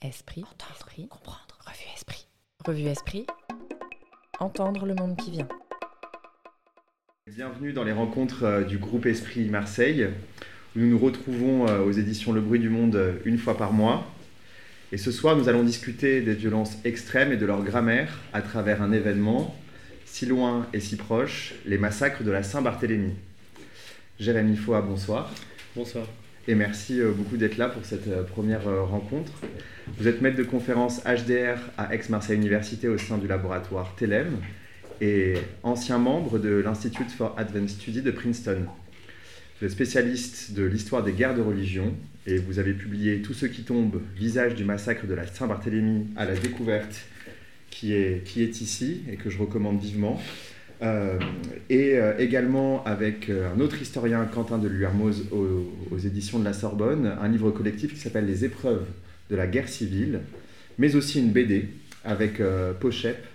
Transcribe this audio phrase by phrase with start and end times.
[0.00, 2.28] Esprit, entendre, comprendre, revue Esprit.
[2.64, 3.26] Revue Esprit,
[4.38, 5.48] entendre le monde qui vient.
[7.26, 10.08] Bienvenue dans les rencontres euh, du groupe Esprit Marseille,
[10.76, 13.72] où nous nous retrouvons euh, aux éditions Le Bruit du Monde euh, une fois par
[13.72, 14.06] mois.
[14.92, 18.82] Et ce soir, nous allons discuter des violences extrêmes et de leur grammaire à travers
[18.82, 19.52] un événement,
[20.04, 23.14] si loin et si proche, les massacres de la Saint-Barthélemy.
[24.20, 25.28] Jérémy Foa, bonsoir.
[25.74, 26.06] Bonsoir.
[26.50, 29.32] Et merci beaucoup d'être là pour cette première rencontre.
[29.98, 34.38] Vous êtes maître de conférence HDR à Aix-Marseille Université au sein du laboratoire TELEM
[35.02, 38.64] et ancien membre de l'Institute for Advanced Study de Princeton.
[39.60, 41.94] Vous êtes spécialiste de l'histoire des guerres de religion
[42.26, 46.24] et vous avez publié Tous ceux qui tombent, visage du massacre de la Saint-Barthélemy à
[46.24, 47.02] la découverte,
[47.68, 50.18] qui est, qui est ici et que je recommande vivement.
[50.80, 51.18] Euh,
[51.68, 56.44] et euh, également avec euh, un autre historien, Quentin de Luermoz, aux, aux, éditions de
[56.44, 58.86] la Sorbonne, un livre collectif qui s'appelle Les épreuves
[59.28, 60.20] de la guerre civile,
[60.78, 61.68] mais aussi une BD
[62.04, 62.40] avec
[62.80, 63.26] Pochep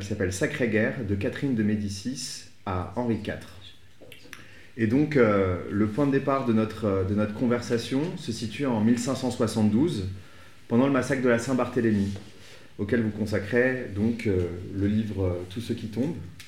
[0.00, 3.36] qui s'appelle Sacrée guerre de Catherine de Médicis à Henri IV.
[4.76, 10.08] Et donc le point de départ de notre, de notre conversation se situe en 1572,
[10.66, 12.08] pendant le massacre de la Saint-Barthélemy,
[12.78, 16.39] auquel vous consacrez donc le livre Tous ceux qui tombent, euh,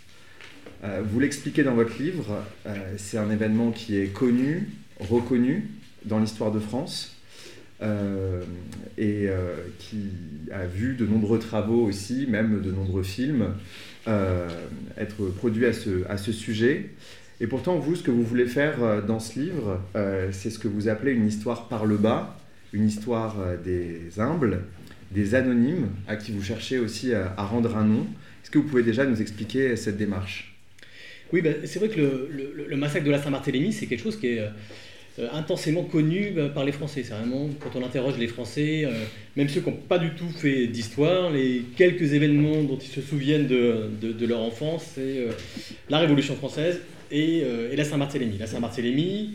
[0.82, 5.68] vous l'expliquez dans votre livre, euh, c'est un événement qui est connu, reconnu
[6.04, 7.16] dans l'histoire de France
[7.82, 8.42] euh,
[8.98, 9.28] et
[9.78, 10.10] qui
[10.52, 13.54] a vu de nombreux travaux aussi, même de nombreux films,
[14.06, 16.90] être produits à ce, sujet.
[17.40, 19.80] Et pourtant, vous, ce que vous voulez faire dans ce livre,
[20.32, 22.38] c'est ce que vous appelez une histoire par le bas,
[22.72, 24.62] une histoire des humbles,
[25.12, 28.06] des anonymes, à qui vous cherchez aussi à rendre un nom.
[28.42, 30.51] Est-ce que vous pouvez déjà nous expliquer cette démarche?
[31.32, 32.28] Oui, ben, c'est vrai que
[32.68, 34.40] le, massacre de la Saint-Barthélemy, c'est quelque chose qui est
[35.18, 37.02] euh, intensément connu euh, par les Français.
[37.04, 38.92] C'est vraiment, quand on interroge les Français, euh,
[39.36, 43.00] même ceux qui n'ont pas du tout fait d'histoire, les quelques événements dont ils se
[43.00, 45.26] souviennent de, leur enfance, c'est
[45.90, 47.42] la Révolution française et,
[47.74, 48.38] la Saint-Barthélemy.
[48.38, 49.34] La Saint-Barthélemy,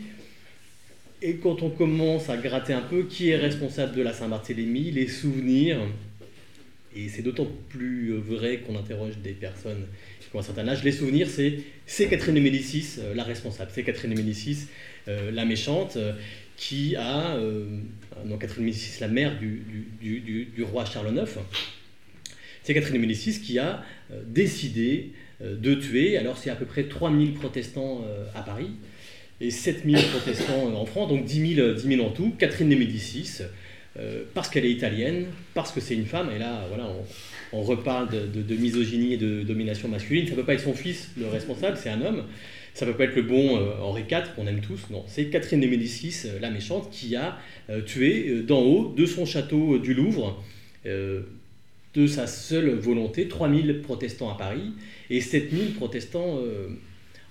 [1.22, 5.08] et quand on commence à gratter un peu, qui est responsable de la Saint-Barthélemy, les
[5.08, 5.78] souvenirs,
[6.96, 9.86] et c'est d'autant plus vrai qu'on interroge des personnes
[10.34, 13.70] ont un certain âge, les souvenirs, c'est Catherine de Médicis, euh, la responsable.
[13.74, 14.66] C'est Catherine de Médicis,
[15.08, 16.12] euh, la méchante, euh,
[16.56, 17.38] qui a.
[18.26, 21.30] non, Catherine de Médicis, la mère du, roi Charles IX.
[22.64, 23.84] C'est Catherine de Médicis qui a
[24.26, 26.18] décidé de tuer.
[26.18, 28.70] Alors, c'est à peu près 3000 protestants à Paris
[29.40, 32.34] et 7000 protestants en France, donc 10 000, 10 000 en tout.
[32.36, 33.42] Catherine de Médicis,
[34.34, 37.04] parce qu'elle est italienne, parce que c'est une femme, et là, voilà, on,
[37.52, 40.26] on reparle de, misogynie et de domination masculine.
[40.26, 42.24] Ça ne peut pas être son fils le responsable, c'est un homme.
[42.74, 44.90] Ça ne peut pas être le bon euh, Henri IV qu'on aime tous.
[44.90, 47.38] Non, c'est Catherine de Médicis, euh, la méchante, qui a
[47.70, 50.42] euh, tué d'en haut de son château du Louvre,
[50.84, 54.72] de sa seule volonté, 3000 protestants à Paris
[55.10, 56.40] et 7000 protestants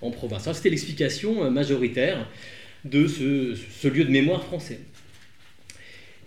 [0.02, 0.52] en province.
[0.52, 2.30] C'était l'explication majoritaire
[2.86, 4.80] de ce lieu de mémoire français.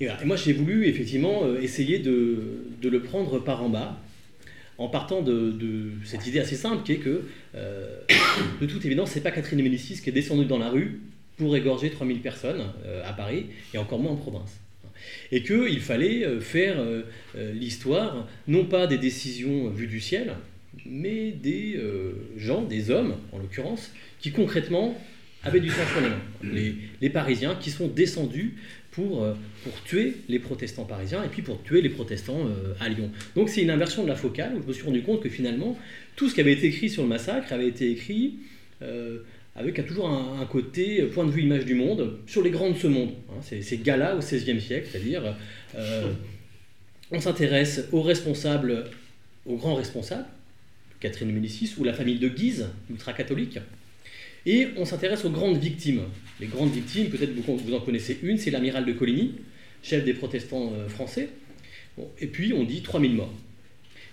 [0.01, 4.01] Et, moi, j'ai voulu effectivement euh, essayer de, le prendre par en bas,
[4.79, 7.25] en partant de, cette idée assez simple qui est que,
[7.55, 7.99] euh,
[8.61, 11.01] de toute évidence, c'est pas Catherine Médicis qui est descendue dans la rue
[11.37, 14.59] pour égorger 3000 personnes euh, à Paris, et encore moins en province.
[15.33, 16.77] Et qu'il fallait faire
[17.55, 20.35] l'histoire, non pas des décisions vues du ciel,
[20.85, 21.81] mais des
[22.37, 25.01] gens, des hommes en l'occurrence, qui concrètement
[25.43, 26.77] avaient du sang sur les mains.
[27.01, 28.57] les Parisiens qui sont descendus
[28.91, 32.89] pour, euh, pour tuer les protestants parisiens et puis pour tuer les protestants euh, à
[32.89, 33.11] Lyon.
[33.37, 35.79] Donc c'est une inversion de la focale où je me suis rendu compte que finalement
[36.17, 38.35] tout ce qui avait été écrit sur le massacre avait été écrit
[38.83, 39.19] euh,
[39.55, 42.87] avec toujours un, côté point de vue image du monde sur les grands de ce
[42.87, 43.11] monde.
[43.31, 43.41] Hein.
[43.43, 45.35] c'est, c'est Gala au XVIe siècle, c'est-à-dire
[47.11, 48.85] on s'intéresse aux responsables,
[49.45, 50.27] aux grands responsables,
[51.01, 53.59] Catherine de Médicis ou la famille de Guise, ultra-catholique,
[54.47, 56.03] et on s'intéresse aux grandes victimes.
[56.41, 59.35] Les grandes victimes, peut-être vous, vous en connaissez une, c'est l'amiral de Coligny,
[59.83, 61.29] chef des protestants euh, français.
[62.19, 63.35] et puis on dit 3000 morts.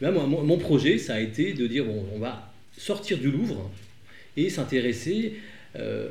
[0.01, 3.71] Moi, mon projet, ça a été de dire, on va sortir du Louvre
[4.35, 5.37] et s'intéresser
[5.75, 6.09] euh,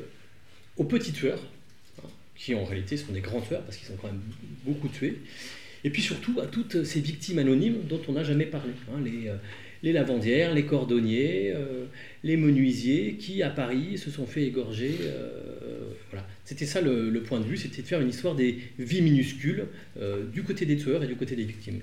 [0.76, 1.40] aux petits tueurs,
[2.02, 4.20] hein, qui en réalité sont des grands tueurs, parce qu'ils sont quand même
[4.64, 5.18] beaucoup tués,
[5.84, 8.72] et puis surtout à toutes ces victimes anonymes dont on n'a jamais parlé.
[8.90, 9.36] Hein, les, euh,
[9.82, 11.54] les lavandières, les cordonniers,
[12.24, 14.96] les menuisiers qui, à Paris, se sont fait égorger.
[16.46, 19.64] C'était ça le, point de vue, c'était de faire une histoire des vies minuscules
[20.00, 21.80] euh, du côté des tueurs et du côté des victimes.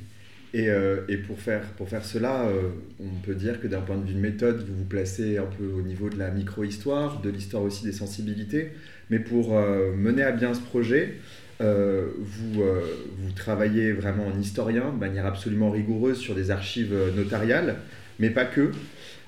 [0.53, 0.69] Et,
[1.09, 2.47] et pour, faire, pour faire cela,
[2.99, 5.65] on peut dire que d'un point de vue de méthode, vous vous placez un peu
[5.65, 8.69] au niveau de la micro-histoire, de l'histoire aussi des sensibilités.
[9.09, 11.15] Mais pour mener à bien ce projet,
[11.59, 17.77] vous, vous travaillez vraiment en historien de manière absolument rigoureuse sur des archives notariales,
[18.19, 18.69] mais pas que,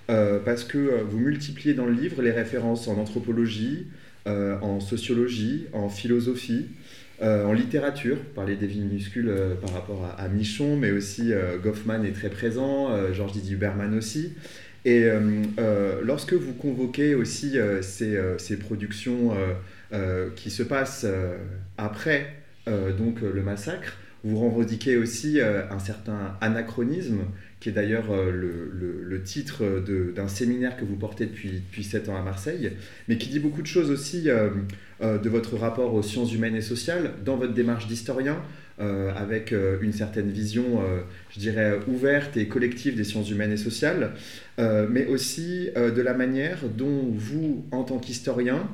[0.06, 3.88] parce que vous multipliez dans le livre les références en anthropologie,
[4.25, 6.68] en sociologie, en philosophie,
[7.22, 9.31] en littérature, parler des villes minuscules
[9.62, 11.31] par rapport à, Michon, mais aussi
[11.63, 14.33] Goffman est très présent, Georges Didier Berman aussi.
[14.83, 15.07] Et
[16.04, 19.31] lorsque vous convoquez aussi ces, ces, productions
[20.36, 21.06] qui se passent
[21.78, 22.33] après
[22.68, 27.19] donc, le massacre, vous revendiquez aussi un certain anachronisme,
[27.66, 28.70] qui est d'ailleurs le,
[29.04, 29.64] le, titre
[30.16, 32.74] d'un séminaire que vous portez depuis, depuis 7 ans à Marseille,
[33.08, 34.28] mais qui dit beaucoup de choses aussi
[35.02, 38.40] de votre rapport aux sciences humaines et sociales dans votre démarche d'historien,
[38.78, 39.52] avec
[39.82, 40.80] une certaine vision,
[41.32, 44.12] je dirais, ouverte et collective des sciences humaines et sociales,
[44.60, 48.70] mais aussi de la manière dont vous, en tant qu'historien,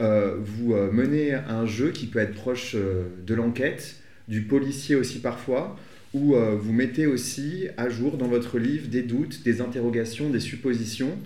[0.00, 5.76] vous menez un jeu qui peut être proche de l'enquête, du policier aussi parfois,
[6.14, 10.40] où euh, vous mettez aussi à jour dans votre livre des doutes, des interrogations, des
[10.40, 11.18] suppositions.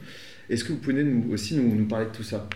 [0.48, 2.48] Est-ce que vous pouvez nous, aussi nous, parler de tout ça?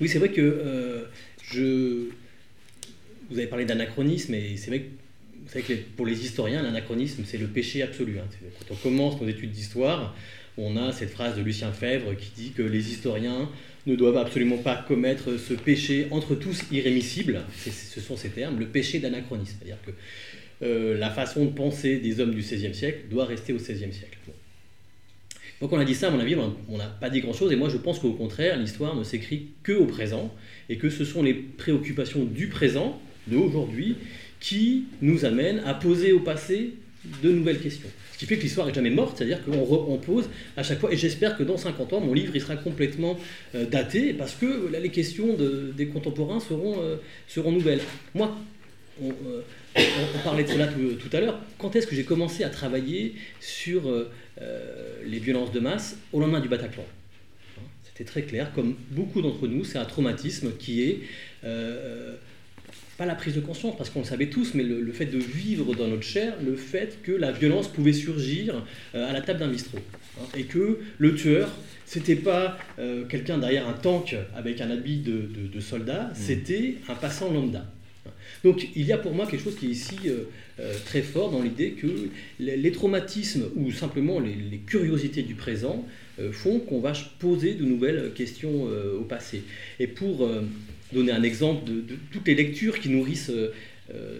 [0.00, 1.04] Oui, c'est vrai que euh,
[1.42, 2.08] je...
[3.30, 4.80] vous avez parlé d'anachronisme, et c'est vrai
[5.62, 8.18] que pour les historiens, l'anachronisme, c'est le péché absolu.
[8.18, 8.26] Hein.
[8.58, 10.16] Quand on commence nos études d'histoire,
[10.56, 13.48] on a cette phrase de Lucien Fèvre qui dit que les historiens
[13.86, 18.66] ne doivent absolument pas commettre ce péché entre tous irrémissible, ce sont ces termes, le
[18.66, 19.56] péché d'anachronisme.
[19.58, 19.92] C'est-à-dire que
[20.62, 24.18] euh, la façon de penser des hommes du XVIe siècle doit rester au XVIe siècle.
[25.60, 26.34] Donc on a dit ça, à mon avis,
[26.68, 29.72] on n'a pas dit grand-chose, et moi je pense qu'au contraire, l'histoire ne s'écrit que
[29.72, 30.34] au présent,
[30.70, 33.96] et que ce sont les préoccupations du présent, de aujourd'hui,
[34.40, 36.74] qui nous amènent à poser au passé
[37.22, 37.88] de nouvelles questions.
[38.12, 40.96] Ce qui fait que l'histoire n'est jamais morte, c'est-à-dire qu'on pose à chaque fois, et
[40.96, 43.18] j'espère que dans 50 ans, mon livre sera complètement
[43.54, 45.36] euh, daté, parce que là, les questions
[45.76, 46.96] des contemporains seront, euh,
[47.28, 47.80] seront nouvelles.
[48.14, 48.34] Moi,
[49.02, 53.88] on, parlait de cela tout, à l'heure, quand est-ce que j'ai commencé à travailler sur
[53.88, 54.10] euh,
[55.04, 56.84] les violences de masse au lendemain du Bataclan?
[57.84, 61.00] C'était très clair, comme beaucoup d'entre nous, c'est un traumatisme qui est
[63.00, 65.74] pas la prise de conscience, parce qu'on le savait tous, mais le, fait de vivre
[65.74, 68.62] dans notre chair, le fait que la violence pouvait surgir
[68.94, 69.78] euh, à la table d'un bistrot.
[70.18, 71.48] Hein, et que le tueur,
[71.86, 76.14] c'était pas euh, quelqu'un derrière un tank avec un habit de, soldat, mmh.
[76.14, 77.64] c'était un passant lambda.
[78.44, 81.42] Donc il y a pour moi quelque chose qui est ici euh, très fort dans
[81.42, 82.08] l'idée que
[82.38, 85.84] les, traumatismes ou simplement les, les curiosités du présent
[86.32, 89.42] font qu'on va poser de nouvelles questions au passé.
[89.78, 90.28] Et pour
[90.92, 93.52] donner un exemple de, toutes les lectures qui nourrissent euh,
[93.94, 94.18] euh,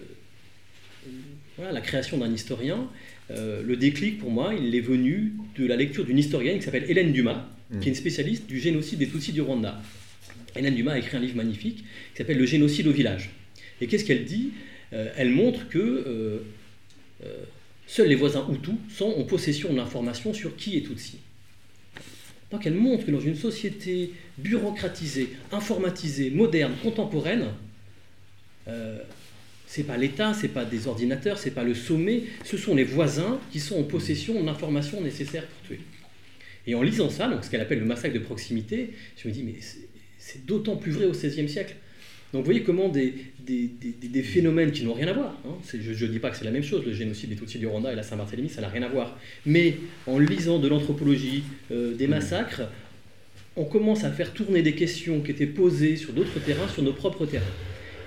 [1.57, 2.89] la création d'un historien.
[3.29, 6.85] Euh, le déclic, pour moi, il est venu de la lecture d'une historienne qui s'appelle
[6.89, 7.45] Hélène Dumas,
[7.79, 9.81] qui est une spécialiste du génocide des Tutsis du Rwanda.
[10.55, 13.29] Hélène Dumas a écrit un livre magnifique qui s'appelle Le génocide au village.
[13.81, 14.51] Et qu'est-ce qu'elle dit
[14.91, 16.43] Elle montre que
[17.87, 21.17] seuls les voisins Hutus sont en possession de l'information sur qui est Tutsi.
[22.51, 27.45] Donc elle montre que dans une société bureaucratisée, informatisée, moderne, contemporaine,
[28.67, 28.99] euh,
[29.67, 33.39] c'est pas l'État, c'est pas des ordinateurs, c'est pas le sommet, ce sont les voisins
[33.51, 35.79] qui sont en possession de l'information nécessaire pour tuer.
[36.67, 39.43] Et en lisant ça, donc ce qu'elle appelle le massacre de proximité, je me dis
[39.43, 39.55] mais
[40.17, 41.75] c'est d'autant plus vrai au XVIe siècle.
[42.33, 43.13] Donc vous voyez comment des,
[43.45, 46.51] des, phénomènes qui n'ont rien à voir, hein, je ne dis pas que c'est la
[46.51, 48.87] même chose, le génocide des Tutsis du Rwanda et la Saint-Barthélemy, ça n'a rien à
[48.87, 49.75] voir, mais
[50.07, 52.61] en lisant de l'anthropologie, euh, des massacres,
[53.57, 56.93] on commence à faire tourner des questions qui étaient posées sur d'autres terrains, sur nos
[56.93, 57.43] propres terrains.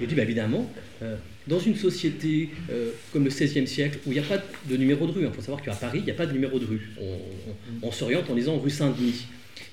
[0.01, 0.71] Et dit, bah, évidemment,
[1.03, 1.17] euh,
[1.47, 5.07] dans une société euh, comme le XVIe siècle, où il n'y a pas de numéro
[5.07, 6.65] de rue, il hein, faut savoir qu'à Paris, il n'y a pas de numéro de
[6.65, 6.89] rue.
[7.01, 9.27] On, on s'oriente en disant rue Saint-Denis.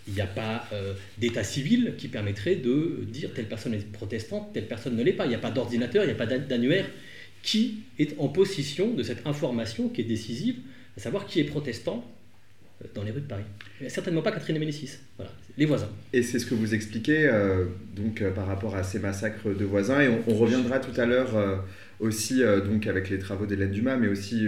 [0.07, 4.51] Il n'y a pas euh, d'état civil qui permettrait de dire telle personne est protestante,
[4.53, 5.25] telle personne ne l'est pas.
[5.25, 6.89] Il n'y a pas d'ordinateur, il n'y a pas d'annuaire
[7.43, 10.57] qui est en possession de cette information qui est décisive,
[10.97, 12.05] à savoir qui est protestant
[12.83, 13.43] euh, dans les rues de Paris.
[13.87, 15.89] certainement pas Catherine et Ménécis, voilà, les voisins.
[16.13, 17.65] Et c'est ce que vous expliquez euh,
[17.95, 21.63] donc, par rapport à ces massacres de voisins, et on, reviendra tout à l'heure
[21.99, 24.47] aussi donc, avec les travaux d'Hélène Dumas, mais aussi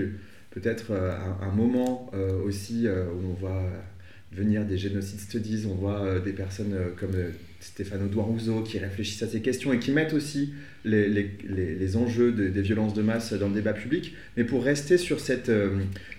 [0.52, 2.12] peut-être un, un, moment
[2.46, 3.64] aussi où on voit
[4.36, 8.36] venir des génocides studies, on voit euh, des personnes euh, comme euh, Stéphane Audouin
[8.66, 12.94] qui réfléchissent à ces questions et qui mettent aussi les, les, les, enjeux des violences
[12.94, 14.14] de masse dans le débat public.
[14.36, 15.50] Mais pour rester sur cette,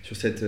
[0.01, 0.43] sur cette,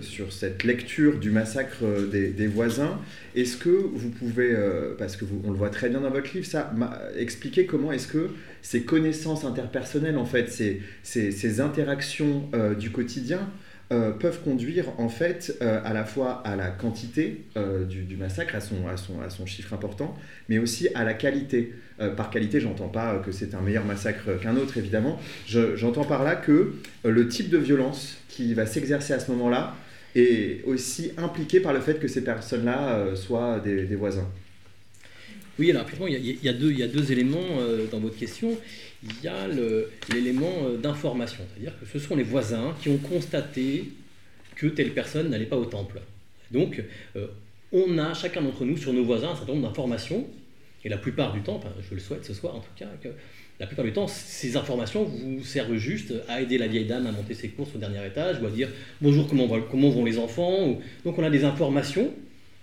[0.00, 2.98] sur cette lecture du massacre des, des voisins,
[3.36, 4.56] est-ce que vous pouvez,
[4.96, 6.72] parce que on le voit très bien dans votre livre, ça,
[7.18, 8.30] expliquer comment est-ce que
[8.62, 12.48] ces connaissances interpersonnelles, en fait, ces, ces, ces interactions
[12.80, 13.50] du quotidien,
[13.90, 18.54] euh, peuvent conduire en fait euh, à la fois à la quantité euh, du, massacre,
[18.54, 20.14] à son, à, son, à son chiffre important,
[20.50, 21.72] mais aussi à la qualité.
[22.16, 25.18] Par qualité, j'entends pas que c'est un meilleur massacre qu'un autre, évidemment.
[25.46, 29.74] Je- J'entends par là que le type de violence qui va s'exercer à ce moment-là
[30.14, 34.28] est aussi impliqué par le fait que ces personnes-là soient des, voisins.
[35.58, 37.58] Oui, alors effectivement, il y a, il y a deux, éléments
[37.90, 38.56] dans votre question.
[39.04, 39.46] Il y a
[40.12, 43.84] l'élément euh, d'information, c'est-à-dire que ce sont les voisins qui ont constaté
[44.56, 46.00] que telle personne n'allait pas au temple.
[46.50, 46.82] Donc,
[47.16, 47.28] euh,
[47.72, 50.26] on a chacun d'entre nous sur nos voisins un certain nombre d'informations,
[50.84, 52.86] et la plupart du temps, je le souhaite ce soir en tout cas,
[53.60, 57.12] la plupart du temps, ces informations vous servent juste à aider la vieille dame à
[57.12, 58.68] monter ses courses au dernier étage, ou à dire
[59.00, 60.78] bonjour, comment, vont les enfants?
[61.04, 62.12] Donc, on a des informations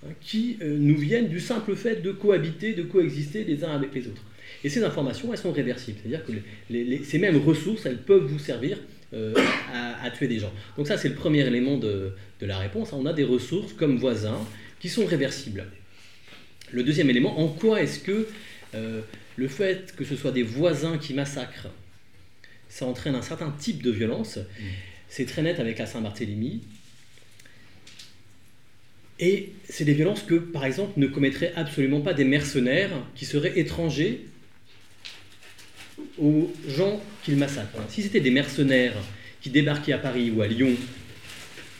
[0.05, 3.93] hein, qui euh, nous viennent du simple fait de cohabiter, de coexister les uns avec
[3.93, 4.23] les autres.
[4.65, 8.01] Et ces informations, elles sont réversibles, c'est-à-dire que les- les- les- ces mêmes ressources, elles
[8.01, 8.79] peuvent vous servir
[9.13, 9.33] euh,
[9.71, 10.51] à, à tuer des gens.
[10.75, 12.91] Donc ça, c'est le premier élément de, de la réponse.
[12.91, 14.41] On a des ressources comme voisins
[14.79, 15.65] qui sont réversibles.
[16.71, 18.27] Le deuxième élément, en quoi est-ce que
[18.73, 19.01] euh,
[19.35, 21.69] le fait que ce soit des voisins qui massacrent,
[22.67, 24.39] ça entraîne un certain type de violence?
[25.09, 26.61] C'est très net avec la Saint-Barthélemy.
[29.19, 33.57] Et c'est des violences que, par exemple, ne commettraient absolument pas des mercenaires qui seraient
[33.59, 34.25] étrangers
[36.19, 37.77] aux gens qu'ils massacrent.
[37.89, 38.95] Si c'était des mercenaires
[39.41, 40.75] qui débarquaient à Paris ou à Lyon,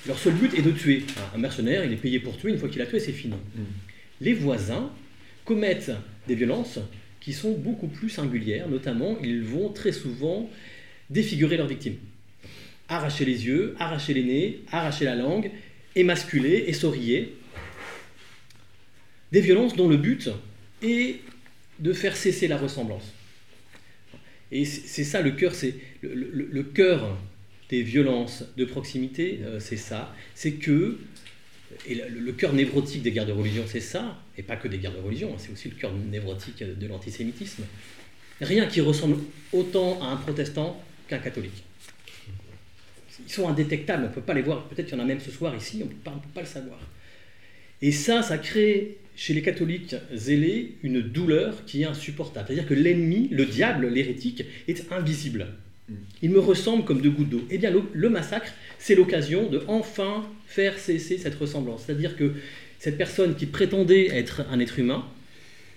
[0.08, 1.04] leur seul but est de tuer.
[1.34, 3.34] Un mercenaire, il est payé pour tuer, une fois qu'il a tué, c'est fini.
[4.22, 4.92] Les voisins
[5.46, 5.92] commettent
[6.28, 6.80] des violences
[7.20, 10.48] qui sont beaucoup plus singulières, notamment ils vont très souvent
[11.10, 11.98] défigurer leurs victimes.
[12.88, 15.50] Arracher les yeux, arracher les nez, arracher la langue,
[15.96, 17.34] émasculer, essoriller.
[19.32, 20.30] Des violences dont le but
[20.84, 21.16] est
[21.80, 23.15] de faire cesser la ressemblance.
[24.52, 27.18] Et c'est ça le cœur, c'est le, cœur
[27.70, 31.00] des violences de proximité, euh, c'est ça, c'est que
[31.88, 34.78] et le, le cœur névrotique des guerres de religion, c'est ça, et pas que des
[34.78, 37.64] guerres de religion, hein, c'est aussi le cœur névrotique de l'antisémitisme.
[38.40, 39.18] Rien qui ressemble
[39.52, 41.64] autant à un protestant qu'un catholique.
[43.26, 44.68] Ils sont indétectables, on ne peut pas les voir.
[44.68, 46.80] Peut-être qu'il y en a même ce soir ici, on ne peut pas le savoir.
[47.82, 52.48] Et ça, ça crée chez les catholiques zélés une douleur qui est insupportable.
[52.48, 55.48] C'est-à-dire que l'ennemi, le diable, l'hérétique, est invisible.
[56.22, 57.46] Il me ressemble comme deux gouttes d'eau.
[57.50, 61.84] Eh bien, le, le massacre, c'est l'occasion de enfin faire cesser cette ressemblance.
[61.86, 62.34] C'est-à-dire que
[62.80, 65.06] cette personne qui prétendait être un être humain,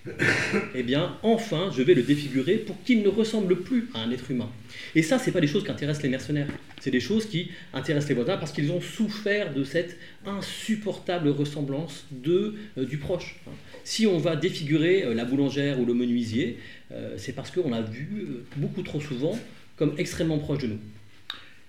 [0.75, 4.31] eh bien, enfin, je vais le défigurer pour qu'il ne ressemble plus à un être
[4.31, 4.49] humain.
[4.95, 6.47] Et ça, c'est pas des choses qui intéressent les mercenaires.
[6.79, 12.05] C'est des choses qui intéressent les voisins parce qu'ils ont souffert de cette insupportable ressemblance
[12.11, 13.39] de, euh, du proche.
[13.83, 16.59] Si on va défigurer euh, la boulangère ou le menuisier,
[16.91, 19.37] euh, c'est parce qu'on l'a vu beaucoup trop souvent
[19.75, 20.79] comme extrêmement proche de nous.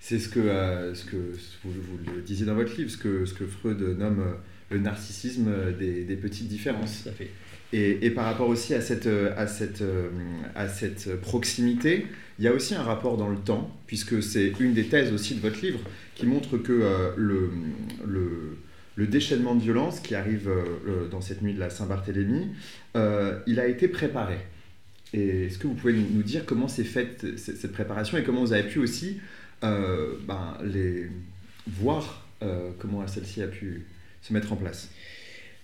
[0.00, 0.40] C'est ce que,
[0.94, 1.16] ce que
[1.64, 4.36] vous, vous le disiez dans votre livre, ce que, ce que Freud nomme
[4.70, 7.02] le narcissisme des, des petites différences.
[7.02, 7.30] Tout à fait.
[7.72, 10.08] Et, par rapport aussi à cette, euh, à, cette, euh,
[10.56, 12.06] à cette proximité,
[12.38, 15.36] il y a aussi un rapport dans le temps, puisque c'est une des thèses aussi
[15.36, 15.78] de votre livre,
[16.16, 17.50] qui montre que euh, le,
[18.04, 18.58] le,
[18.96, 20.50] le déchaînement de violence qui arrive
[21.10, 22.48] dans cette nuit de la Saint-Barthélemy,
[23.46, 24.38] il a été préparé.
[25.12, 28.52] Et est-ce que vous pouvez nous dire comment s'est faite cette préparation et comment vous
[28.52, 29.20] avez pu aussi
[29.62, 31.08] ben, les
[31.66, 32.26] voir
[32.78, 33.86] comment celle-ci a pu
[34.20, 34.90] se mettre en place?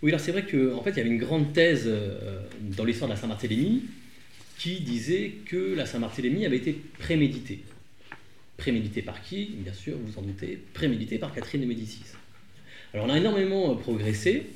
[0.03, 2.85] Oui, alors c'est vrai qu'en en fait, il y avait une grande thèse euh, dans
[2.85, 3.83] l'histoire de la Saint-Barthélemy
[4.59, 7.61] qui disait que la Saint-Barthélemy avait été préméditée.
[8.57, 9.47] Préméditée par qui?
[9.59, 12.05] Bien sûr, vous en doutez, préméditée par Catherine de Médicis.
[12.95, 14.47] Alors on a énormément euh, progressé,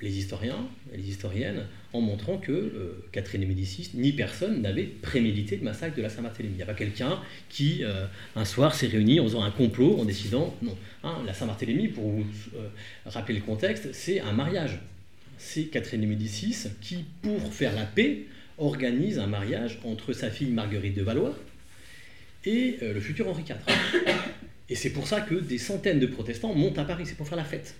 [0.00, 4.82] les historiens et les historiennes, en montrant que euh, Catherine de Médicis, ni personne n'avait
[4.82, 6.54] prémédité le massacre de la Saint-Barthélemy.
[6.54, 9.98] Il n'y a pas quelqu'un qui, euh, un soir, s'est réuni en faisant un complot,
[10.00, 12.24] en décidant, non, Hein, la Saint-Barthélemy, pour vous
[12.56, 12.68] euh,
[13.06, 14.80] rappeler le contexte, c'est un mariage.
[15.38, 18.24] C'est Catherine de Médicis qui, pour faire la paix,
[18.58, 21.38] organise un mariage entre sa fille Marguerite de Valois
[22.44, 23.56] et le futur Henri IV.
[24.68, 27.36] Et c'est pour ça que des centaines de protestants montent à Paris, c'est pour faire
[27.36, 27.74] la fête.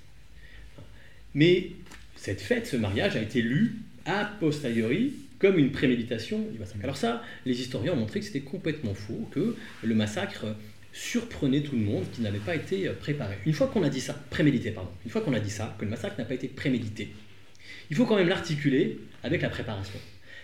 [1.32, 1.70] Mais
[2.16, 6.80] cette fête, ce mariage, a été lu a posteriori comme une préméditation du massacre.
[6.82, 10.46] Alors ça, les historiens ont montré que c'était complètement faux, que le massacre
[10.92, 13.36] surprenait tout le monde, qui n'avait pas été préparé.
[13.44, 15.84] Une fois qu'on a dit ça, prémédité, pardon, une fois qu'on a dit ça, que
[15.84, 17.10] le massacre n'a pas été prémédité,
[17.90, 19.98] il faut quand même l'articuler avec la préparation.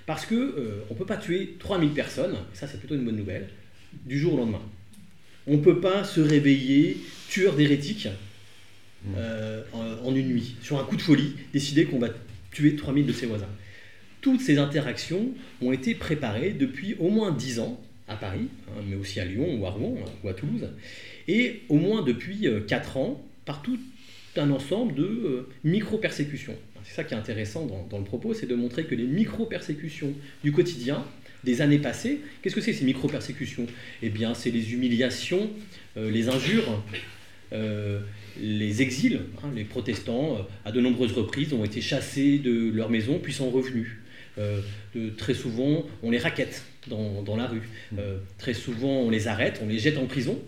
[0.06, 3.04] Parce que euh, on ne peut pas tuer 3000 personnes, et ça c'est plutôt une
[3.04, 3.48] bonne nouvelle,
[4.04, 4.62] du jour au lendemain.
[5.46, 6.98] On ne peut pas se réveiller
[7.28, 8.08] tueur d'hérétiques
[9.16, 12.08] euh, en, en une nuit, sur un coup de folie, décider qu'on va
[12.50, 13.48] tuer 3000 de ses voisins.
[14.20, 15.30] Toutes ces interactions
[15.62, 19.58] ont été préparées depuis au moins 10 ans à Paris, hein, mais aussi à Lyon
[19.58, 20.68] ou à Rouen hein, ou à Toulouse,
[21.28, 23.78] et au moins depuis 4 ans, par tout
[24.36, 26.56] un ensemble de micro-persécutions.
[26.84, 30.52] C'est ça qui est intéressant dans le propos, c'est de montrer que les micro-persécutions du
[30.52, 31.04] quotidien,
[31.44, 33.66] des années passées, qu'est-ce que c'est ces micro-persécutions?
[34.02, 35.50] Eh bien, c'est les humiliations,
[35.96, 36.82] les injures,
[38.40, 39.20] les exils.
[39.42, 43.32] Hein, les protestants, euh, à de nombreuses reprises, ont été chassés de leur maison, puis
[43.32, 43.88] sont revenus.
[44.38, 44.60] Euh,
[45.16, 47.68] très souvent, on les raquette dans, la rue.
[47.98, 50.38] Euh, très souvent, on les arrête, on les jette en prison,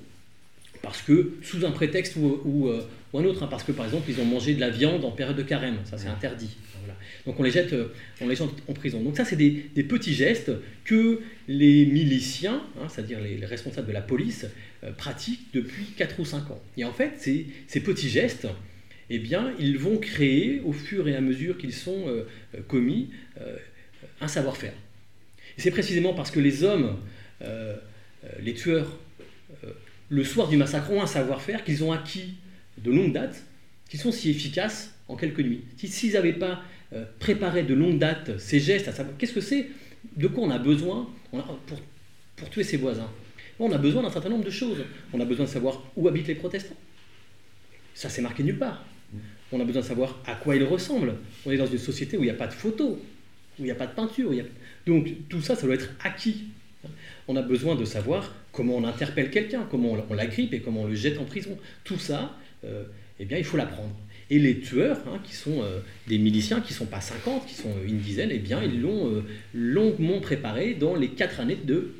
[0.82, 2.70] parce que, sous un prétexte ou,
[3.14, 5.36] un autre, hein, parce que, par exemple, ils ont mangé de la viande en période
[5.36, 5.76] de carême.
[5.84, 6.12] Ça, c'est mm.
[7.26, 9.02] Donc on les jette, euh, on les en prison.
[9.02, 9.50] Donc ça, c'est des,
[9.82, 10.50] petits gestes
[10.84, 14.46] que les miliciens, hein, c'est-à-dire les, responsables de la police,
[14.84, 16.62] euh, pratiquent depuis 4 ou 5 ans.
[16.76, 18.48] Et en fait, ces, ces petits gestes,
[19.10, 22.24] eh bien, ils vont créer, au fur et à mesure qu'ils sont euh,
[22.68, 23.10] commis,
[24.20, 24.74] un savoir-faire.
[25.58, 26.98] Et c'est précisément parce que les hommes,
[28.40, 28.98] les tueurs,
[30.08, 32.34] le soir du massacre ont un savoir-faire qu'ils ont acquis
[32.78, 33.44] de longue date,
[33.88, 35.64] qu'ils sont si efficaces en quelques nuits.
[35.76, 36.62] S'ils n'avaient pas
[36.92, 39.68] euh, préparer de longue date ces gestes, à savoir qu'est-ce que c'est,
[40.16, 41.80] de quoi on a besoin pour,
[42.36, 43.10] pour tuer ses voisins.
[43.58, 44.84] On a besoin d'un certain nombre de choses.
[45.12, 46.76] On a besoin de savoir où habitent les protestants.
[47.94, 48.84] Ça, c'est marqué nulle part.
[49.52, 51.14] On a besoin de savoir à quoi ils ressemblent.
[51.44, 52.98] On est dans une société où il n'y a pas de photos, où
[53.60, 54.32] il n'y a pas de peinture.
[54.86, 56.44] Donc tout ça, ça doit être acquis.
[57.28, 60.86] On a besoin de savoir comment on interpelle quelqu'un, comment on l'agrippe et comment on
[60.86, 61.56] le jette en prison.
[61.84, 62.84] Tout ça, euh,
[63.20, 63.94] eh bien, il faut l'apprendre.
[64.32, 67.54] Et les tueurs, hein, qui sont euh, des miliciens, qui ne sont pas 50, qui
[67.54, 71.92] sont une dizaine, eh bien, ils l'ont euh, longuement préparé dans les quatre années de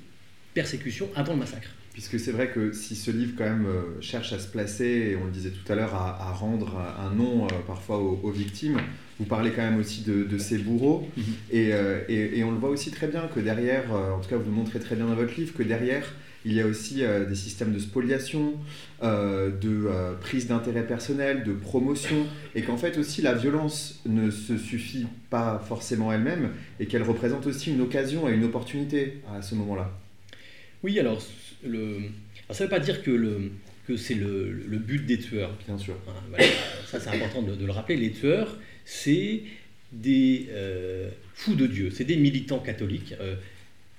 [0.55, 1.69] persécution avant le massacre.
[1.93, 5.17] Puisque c'est vrai que si ce livre quand même euh, cherche à se placer, et
[5.17, 8.81] on le disait tout à l'heure, à, rendre un nom parfois aux, victimes,
[9.19, 11.25] vous parlez quand même aussi de, ces bourreaux, mhm.
[11.53, 11.73] et,
[12.09, 14.81] et, on le voit aussi très bien que derrière, en tout cas vous le montrez
[14.81, 17.79] très bien dans votre livre, que derrière, il y a aussi euh, des systèmes de
[17.79, 18.55] spoliation,
[19.03, 24.31] euh, de euh, prise d'intérêt personnel, de promotion, et qu'en fait aussi la violence ne
[24.31, 29.43] se suffit pas forcément elle-même, et qu'elle représente aussi une occasion et une opportunité à
[29.43, 29.91] ce moment-là.
[30.83, 31.23] Oui, alors,
[31.65, 31.99] le...
[32.51, 33.53] ça ne veut pas dire que, le...
[33.87, 34.51] que c'est le...
[34.51, 35.57] le, but des tueurs.
[35.67, 35.95] Bien sûr.
[36.87, 37.97] Ça c'est important de, le rappeler.
[37.97, 39.43] Les tueurs, c'est
[39.93, 40.49] des
[41.35, 43.15] fous de Dieu, c'est des militants catholiques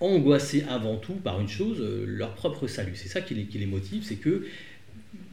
[0.03, 2.93] angoissés avant tout par une chose, euh, leur propre salut.
[2.95, 4.45] C'est ça qui les, motive, c'est que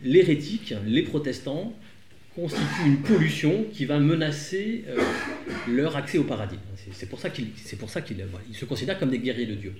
[0.02, 1.74] l'hérétique, les protestants,
[2.34, 4.96] constituent une pollution qui va menacer euh,
[5.68, 6.58] leur accès au paradis.
[6.92, 9.74] C'est pour ça qu'ils se considèrent comme des guerriers de Dieu.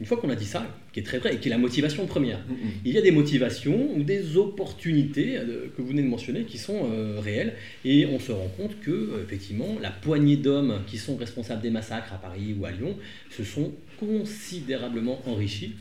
[0.00, 2.06] Une fois qu'on a dit ça, qui est très vrai et qui est la motivation
[2.06, 2.70] première, mm, mm.
[2.86, 6.56] il y a des motivations ou des opportunités euh, que vous venez de mentionner qui
[6.56, 10.96] sont euh, réelles et on se rend compte que euh, effectivement la poignée d'hommes qui
[10.96, 12.96] sont responsables des massacres à Paris ou à Lyon
[13.30, 15.74] se sont considérablement enrichis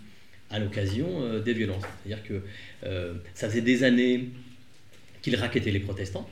[0.49, 1.83] à l'occasion des violences.
[2.03, 2.41] C'est-à-dire que
[3.35, 4.29] ça faisait des années
[5.21, 6.27] qu'ils raquettaient les protestants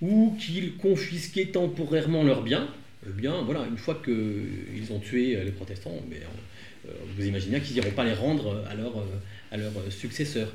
[0.00, 2.68] ou qu'ils confisquaient temporairement leurs biens.
[3.06, 6.28] Eh bien, voilà, une fois qu'ils ont tué les protestants, mais euh,
[7.16, 8.94] vous imaginez qu'ils n'iront pas les rendre à leurs
[9.56, 10.52] leur euh, successeurs.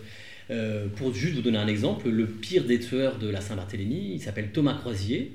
[0.52, 4.22] Euh, pour juste vous donner un exemple, le pire des tueurs de la Saint-Barthélemy, il
[4.22, 5.32] s'appelle Thomas Croisier.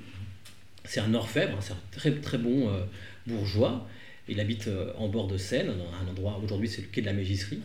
[0.84, 2.70] C'est un orfèvre, c'est un très très bon
[3.26, 3.86] bourgeois.
[4.28, 7.60] Il habite en bord de Seine, un endroit, aujourd'hui c'est le quai de la Mégisserie.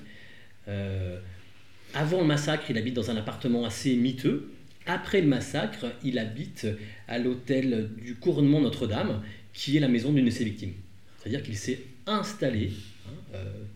[1.94, 4.52] avant le massacre, il habite dans un appartement assez miteux.
[4.86, 6.68] Après le massacre, il habite
[7.08, 10.74] à l'hôtel du couronnement Notre-Dame, qui est la maison d'une de ses victimes.
[11.18, 12.95] C'est-à-dire qu'il s'est installé euh,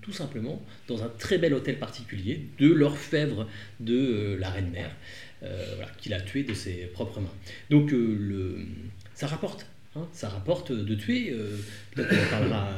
[0.10, 3.48] tout simplement dans un très bel hôtel particulier de l'orfèvre
[3.80, 4.91] de euh, la reine mère,
[5.43, 7.34] euh, qu'il a tué de ses propres mains.
[7.69, 8.58] Donc le,
[9.13, 9.65] ça rapporte.
[9.95, 11.36] Hein, ça rapporte de tuer,
[11.95, 12.69] peut-être qu'on parlera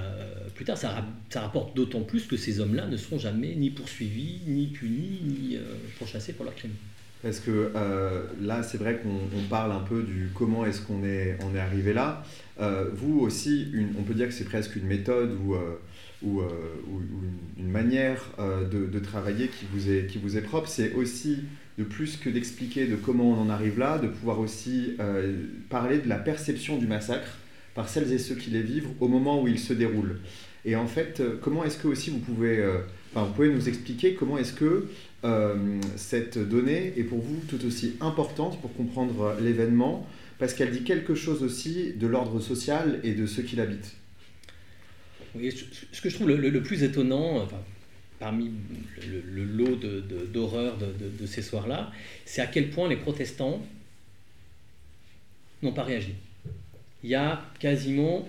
[0.55, 4.39] plus tard, ça, ça rapporte d'autant plus que ces hommes-là ne seront jamais ni poursuivis,
[4.47, 5.57] ni punis, ni
[5.99, 6.71] pourchassés pour leurs crimes.
[7.21, 7.73] Parce que
[8.41, 11.91] là, c'est vrai qu'on parle un peu du comment est-ce qu'on est, on est arrivé
[11.91, 12.23] là.
[12.93, 13.67] vous aussi,
[13.99, 15.57] on peut dire que c'est presque une méthode où
[16.23, 16.49] ou, euh,
[17.57, 21.37] une, manière euh, de, travailler qui vous est, qui vous est propre, c'est aussi
[21.77, 25.99] de plus que d'expliquer de comment on en arrive là, de pouvoir aussi euh, parler
[25.99, 27.37] de la perception du massacre
[27.73, 30.19] par celles et ceux qui les vivent au moment où il se déroule.
[30.65, 32.63] Et en fait, comment est-ce que aussi vous pouvez,
[33.11, 34.87] enfin, vous pouvez nous expliquer comment est-ce que
[35.95, 40.05] cette donnée est pour vous tout aussi importante pour comprendre l'événement,
[40.37, 43.95] parce qu'elle dit quelque chose aussi de l'ordre social et de ceux qui l'habitent
[45.33, 47.47] ce que je trouve le, plus étonnant,
[48.19, 48.51] parmi
[49.07, 49.75] le, lot
[50.33, 51.91] d'horreur de, ces soirs-là,
[52.25, 53.61] c'est à quel point les protestants
[55.63, 56.15] n'ont pas réagi.
[57.03, 58.27] Il n'y a quasiment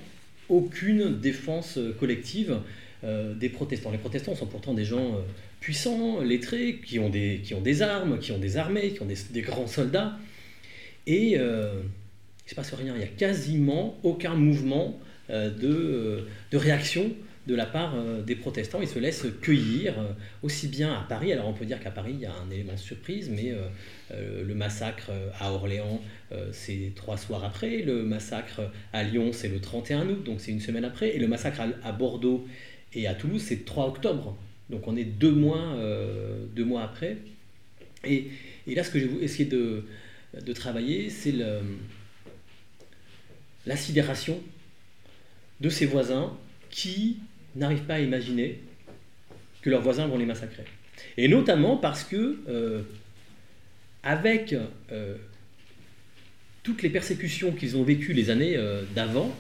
[0.49, 2.59] aucune défense collective.
[3.03, 3.91] des protestants.
[3.91, 5.17] Les protestants sont pourtant des gens
[5.61, 9.07] puissants, lettrés, qui ont, des, qui ont des armes, qui ont des armées, qui ont
[9.07, 10.19] des, grands soldats.
[11.07, 11.83] Et il ne
[12.47, 15.01] se passe rien, il n'y a quasiment aucun mouvement
[15.33, 17.11] de, de réaction
[17.47, 18.81] de la part euh, des protestants.
[18.81, 21.33] Ils se laissent cueillir euh, aussi bien à Paris.
[21.33, 23.53] Alors on peut dire qu'à Paris, il y a un élément de surprise, mais
[24.13, 26.01] euh, le massacre à Orléans,
[26.53, 27.79] c'est trois soirs après.
[27.79, 28.61] Le massacre
[28.93, 31.15] à Lyon, c'est le 31 août, donc c'est une semaine après.
[31.17, 32.47] Et le massacre à, Bordeaux
[32.95, 34.37] et à Toulouse, c'est 3 octobre.
[34.71, 35.77] Donc on est deux mois,
[36.55, 37.19] deux mois après.
[38.05, 38.31] Et,
[38.67, 39.85] là, ce que j'ai essayé de,
[40.41, 41.35] de travailler, c'est
[43.67, 44.41] la sidération
[45.63, 46.37] de ses voisins
[46.71, 47.19] qui
[47.55, 48.61] n'arrivent pas à imaginer
[49.63, 50.65] que leurs voisins vont les massacrer.
[51.17, 52.83] Et notamment parce que, euh,
[54.03, 54.55] avec
[54.91, 55.17] euh,
[56.65, 59.33] toutes les persécutions qu'ils ont vécues les années euh, d'avant,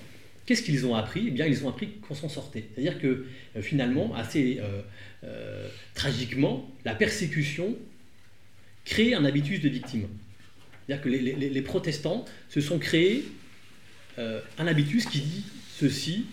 [0.46, 1.24] qu'est-ce qu'ils ont appris?
[1.26, 2.66] Eh bien, ils ont appris qu'on s'en sortait.
[2.72, 3.26] C'est-à-dire que
[3.60, 4.60] finalement, assez
[5.94, 7.76] tragiquement, la persécution
[8.84, 10.06] crée un habitus de victime.
[10.86, 13.24] C'est-à-dire que les, les, protestants se sont créés
[14.18, 15.44] un habitus qui dit
[15.82, 16.26] ceci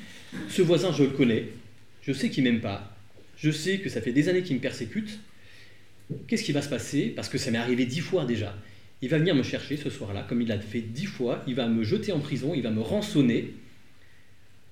[0.47, 1.47] ce voisin, je le connais,
[2.03, 2.95] je sais qu'il m'aime pas,
[3.37, 5.19] je sais que ça fait des années qu'il me persécute.
[6.27, 7.13] Qu'est-ce qui va se passer?
[7.15, 8.55] Parce que ça m'est arrivé dix fois déjà.
[9.01, 11.67] Il va venir me chercher ce soir-là, comme il l'a fait dix fois, il va
[11.67, 13.53] me jeter en prison, il va me rançonner,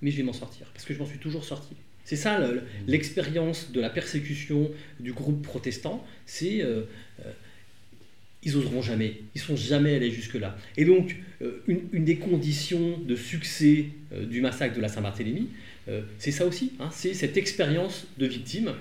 [0.02, 1.76] mais je vais m'en sortir, parce que je m'en suis toujours sorti.
[2.04, 2.40] C'est ça
[2.88, 6.84] l'expérience de la persécution du groupe protestant, c'est euh,
[7.26, 7.32] euh,
[8.44, 10.58] ils oseront jamais, ils sont jamais allés jusque-là.
[10.78, 15.50] Et donc, euh, une, des conditions de succès euh, du massacre de la Saint-Barthélemy,
[15.90, 18.74] euh, c'est ça aussi, hein, c'est cette expérience de victime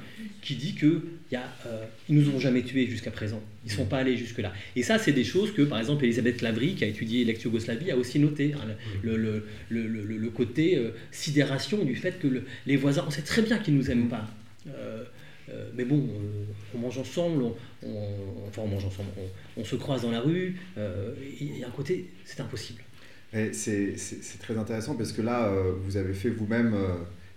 [0.42, 4.16] qui dit qu'ils ne nous ont jamais tués jusqu'à présent, ils ne sont pas allés
[4.16, 4.52] jusque-là.
[4.74, 7.96] Et ça, c'est des choses que, par exemple, Elisabeth Lavry, qui a étudié l'ex-Yougoslavie, a
[7.96, 10.78] aussi noté, hein, le, côté
[11.12, 14.28] sidération du fait que les voisins, on sait très bien qu'ils ne nous aiment pas.
[15.48, 17.44] Euh, mais bon, euh, on mange ensemble,
[17.84, 19.10] on, mange ensemble,
[19.56, 22.82] on, se croise dans la rue, euh, il y a un côté, c'est impossible.
[23.52, 23.96] C'est
[24.40, 26.74] très intéressant parce que là, vous avez fait vous-même,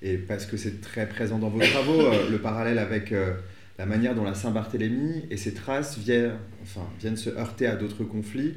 [0.01, 3.13] et parce que c'est très présent dans vos travaux, le parallèle avec
[3.77, 8.05] la manière dont la Saint-Barthélemy et ses traces viennent, enfin, viennent se heurter à d'autres
[8.05, 8.53] conflits.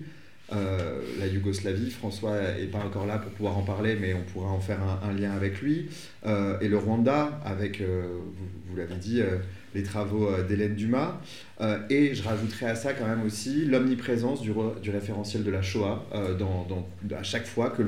[1.19, 4.61] La Yougoslavie, François n'est pas encore là pour pouvoir en parler, mais on pourra en
[4.61, 5.89] faire un, lien avec lui.
[6.25, 8.35] et le Rwanda, avec, vous,
[8.73, 9.37] vous l'avez dit, euh,
[9.75, 11.21] les travaux euh, d'Hélène Dumas.
[11.61, 14.53] Euh, et je rajouterai à ça quand même aussi l'omniprésence du,
[14.91, 17.83] référentiel de la Shoah à chaque fois que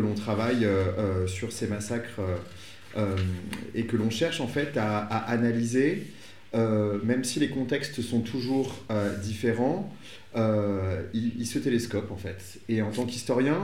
[0.00, 0.66] l'on travaille
[1.26, 2.20] sur ces massacres
[3.74, 6.06] et que l'on cherche en fait à, analyser,
[6.54, 8.84] même si les contextes sont toujours
[9.22, 9.92] différents,
[10.34, 12.58] il, se télescope en fait.
[12.68, 13.58] Et en tant qu'historien,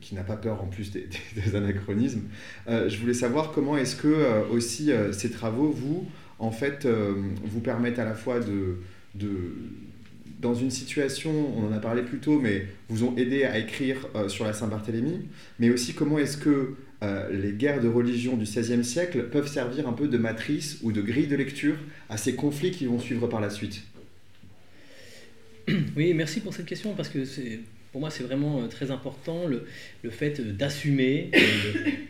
[0.00, 1.08] qui n'a pas peur en plus des,
[1.54, 2.22] anachronismes,
[2.68, 6.06] je voulais savoir comment est-ce que aussi ces travaux, vous,
[6.42, 9.54] en fait, euh, vous permettent à la fois de,
[10.40, 14.08] dans une situation, on en a parlé plus tôt, mais vous ont aidé à écrire
[14.16, 15.28] euh, sur la Saint-Barthélemy,
[15.60, 19.88] mais aussi comment est-ce que euh, les guerres de religion du XVIe siècle peuvent servir
[19.88, 21.76] un peu de matrice ou de grille de lecture
[22.08, 23.84] à ces conflits qui vont suivre par la suite.
[25.96, 27.60] Oui, merci pour cette question, parce que c'est
[27.92, 29.66] pour moi, c'est vraiment très important le,
[30.02, 31.30] le fait d'assumer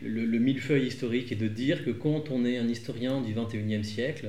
[0.03, 3.83] le, le, millefeuille historique et de dire que quand on est un historien du 21e
[3.83, 4.29] siècle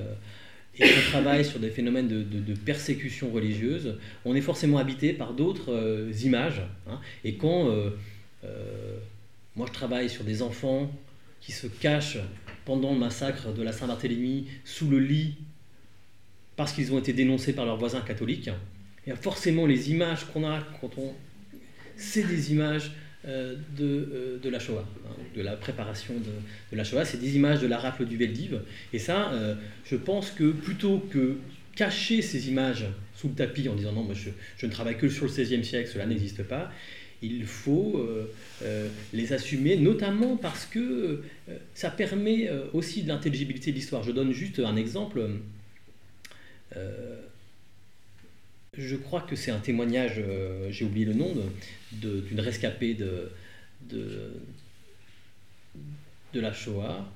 [0.79, 5.33] et qu'on travaille sur des phénomènes de, de, persécution religieuse, on est forcément habité par
[5.33, 6.63] d'autres euh, images.
[6.87, 6.99] Hein.
[7.23, 7.91] et quand euh,
[8.43, 8.97] euh,
[9.55, 10.91] moi je travaille sur des enfants
[11.39, 12.17] qui se cachent
[12.65, 15.35] pendant le massacre de la Saint-Barthélemy sous le lit
[16.55, 18.49] parce qu'ils ont été dénoncés par leurs voisins catholiques,
[19.05, 21.13] il y a forcément les images qu'on a quand on
[21.95, 22.91] c'est des images
[23.25, 27.05] euh, de, euh, de, la Shoah, hein, de la préparation de, la Shoah.
[27.05, 28.59] C'est des images de la rafle du Veldiv.
[28.91, 31.37] Et ça, euh, je pense que plutôt que
[31.75, 32.85] cacher ces images
[33.15, 35.63] sous le tapis en disant non, moi je, je ne travaille que sur le XVIe
[35.63, 36.71] siècle, cela n'existe pas,
[37.21, 38.05] il faut
[39.13, 41.23] les assumer, notamment parce que
[41.73, 44.03] ça permet aussi de l'intelligibilité de l'histoire.
[44.03, 45.29] Je donne juste un exemple
[48.77, 51.33] je crois que c'est un témoignage, euh, j'ai oublié le nom,
[51.91, 53.31] d'une rescapée de,
[56.33, 57.07] la Shoah,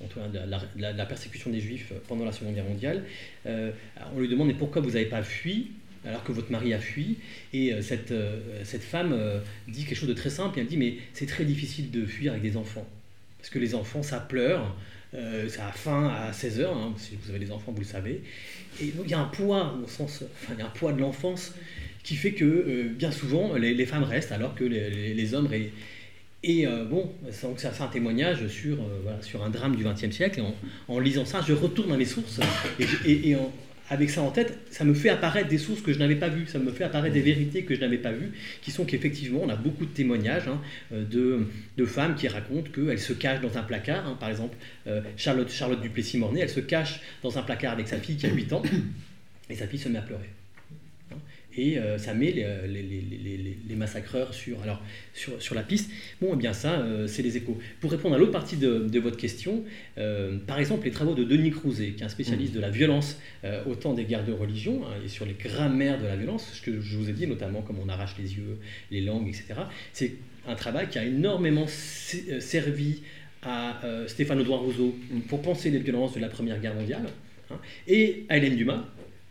[0.00, 0.38] de
[0.76, 3.04] la, la, persécution des Juifs pendant la Seconde Guerre mondiale.
[3.46, 3.72] Euh,
[4.14, 5.72] on lui demande mais pourquoi vous n'avez pas fui
[6.04, 7.18] alors que votre mari a fui
[7.52, 8.14] Et euh, cette,
[8.62, 9.18] cette femme
[9.66, 12.44] dit quelque chose de très simple, elle dit mais c'est très difficile de fuir avec
[12.44, 12.86] des enfants,
[13.38, 14.76] parce que les enfants ça pleure,
[15.12, 18.22] ça a faim à 16 heures, hein, si vous avez des enfants vous le savez,
[18.80, 20.92] et donc il y a un poids, au sens, enfin, il y a un poids
[20.92, 21.54] de l'enfance
[22.02, 25.48] qui fait que euh, bien souvent les, femmes restent alors que les, hommes.
[25.52, 25.72] Et,
[26.42, 27.10] et bon,
[27.42, 28.78] donc ça fait un témoignage sur,
[29.22, 30.42] sur un drame du XXe siècle.
[30.86, 32.38] En, lisant ça, je retourne dans les sources
[32.78, 33.36] et, et,
[33.90, 36.46] avec ça en tête, ça me fait apparaître des sources que je n'avais pas vues,
[36.46, 39.48] ça me fait apparaître des vérités que je n'avais pas vues, qui sont qu'effectivement, on
[39.48, 40.60] a beaucoup de témoignages hein,
[40.92, 41.46] de,
[41.76, 44.06] de, femmes qui racontent qu'elles se cachent dans un placard.
[44.06, 44.16] Hein.
[44.18, 44.56] par exemple,
[45.16, 48.52] Charlotte, Charlotte Duplessis-Mornay, elle se cache dans un placard avec sa fille qui a 8
[48.52, 48.62] ans,
[49.50, 50.30] et sa fille se met à pleurer
[51.56, 54.80] et euh, ça met les, massacreurs sur, alors,
[55.12, 55.90] sur, sur, la piste.
[56.20, 57.58] Bon, eh bien ça, euh, c'est les échos.
[57.80, 59.64] Pour répondre à l'autre partie de, votre question,
[59.98, 62.56] euh, par exemple, les travaux de Denis Crouzet, qui est un spécialiste mmh.
[62.56, 63.20] de la violence
[63.66, 66.62] au temps des guerres de religion, hein, et sur les grammaires de la violence, ce
[66.62, 68.58] que je vous ai dit, notamment comme on arrache les yeux,
[68.90, 69.60] les langues, etc.,
[69.92, 70.14] c'est
[70.48, 73.02] un travail qui a énormément servi
[73.42, 74.96] à Stéphane Audouin Rousseau
[75.28, 77.06] pour penser les violences de la Première Guerre mondiale,
[77.50, 78.84] hein, et à Hélène Dumas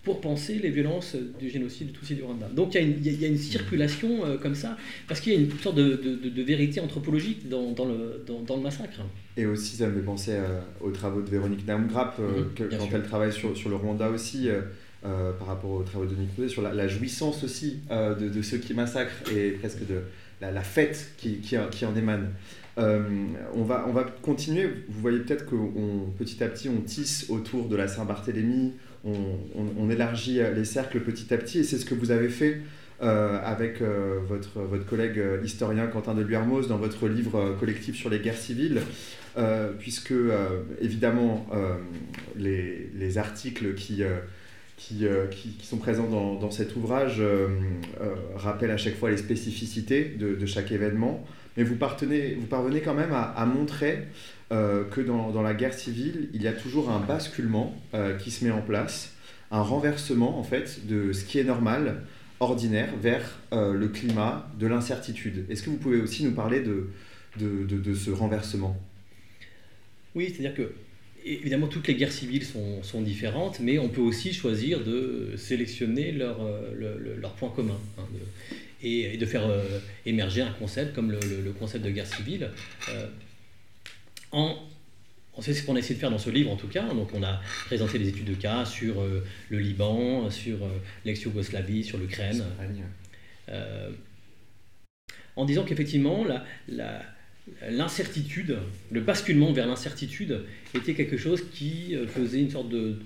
[0.05, 2.47] pour penser les violences du génocide de Tutsi du Rwanda.
[2.55, 5.75] Donc il y, a une circulation euh, comme ça, parce qu'il y a une sorte
[5.75, 9.01] de, vérité anthropologique dans, le, dans, le, massacre.
[9.35, 12.87] Et aussi, ça me fait penser euh, aux travaux de Véronique Naumgrapp, euh, mhm, quand
[12.93, 14.47] elle travaille sur, sur, le Rwanda aussi,
[15.01, 19.51] par rapport aux travaux de Denis sur la, jouissance aussi de, ceux qui massacrent et
[19.51, 20.01] presque de
[20.39, 22.29] la, fête qui, qui, qui, en émane.
[22.77, 24.67] on, va, on va continuer.
[24.87, 25.55] Vous voyez peut-être que
[26.19, 28.73] petit à petit, on tisse autour de la Saint-Barthélemy,
[29.05, 32.61] on, élargit les cercles petit à petit, et c'est ce que vous avez fait
[33.01, 37.97] euh, avec euh, votre, votre collègue euh, historien Quentin de Luermoz dans votre livre collectif
[37.97, 38.81] sur les guerres civiles,
[39.79, 40.13] puisque
[40.79, 41.45] évidemment
[42.37, 44.01] les, articles qui,
[44.77, 47.21] qui, qui, sont présents dans, cet ouvrage
[48.35, 51.25] rappellent à chaque fois les spécificités de, chaque événement,
[51.57, 54.07] mais vous, parvenez quand même à montrer
[54.51, 58.45] euh, que dans, la guerre civile, il y a toujours un basculement euh, qui se
[58.45, 59.15] met en place,
[59.49, 62.03] un renversement en fait de ce qui est normal,
[62.39, 65.45] ordinaire, vers euh, le climat de l'incertitude.
[65.49, 68.77] Est-ce que vous pouvez aussi nous parler de, ce renversement?
[70.13, 70.73] Oui, c'est-à-dire que
[71.25, 76.39] évidemment toutes les guerres civiles sont, différentes, mais on peut aussi choisir de sélectionner leurs
[76.77, 77.79] leur, point commun.
[77.97, 78.03] Hein,
[78.83, 79.49] et, de faire
[80.05, 82.49] émerger un concept comme le, le, concept de guerre civile
[84.31, 84.57] en
[85.41, 86.87] c'est ce qu'on a essayé de faire dans ce livre en tout cas.
[86.93, 90.69] Donc on a présenté des études de cas sur euh, le Liban, sur euh,
[91.03, 92.43] l'ex-Yougoslavie, sur l'Ukraine.
[93.49, 93.89] Euh,
[95.35, 96.25] en disant qu'effectivement
[97.61, 98.57] l'incertitude,
[98.91, 102.97] le basculement vers l'incertitude était quelque chose qui faisait une sorte de,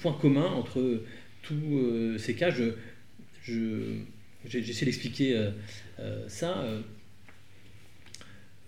[0.00, 1.02] point commun entre
[1.42, 2.50] tous ces cas.
[4.46, 5.50] J'essaie d'expliquer
[6.28, 6.64] ça.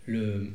[0.06, 0.50] le,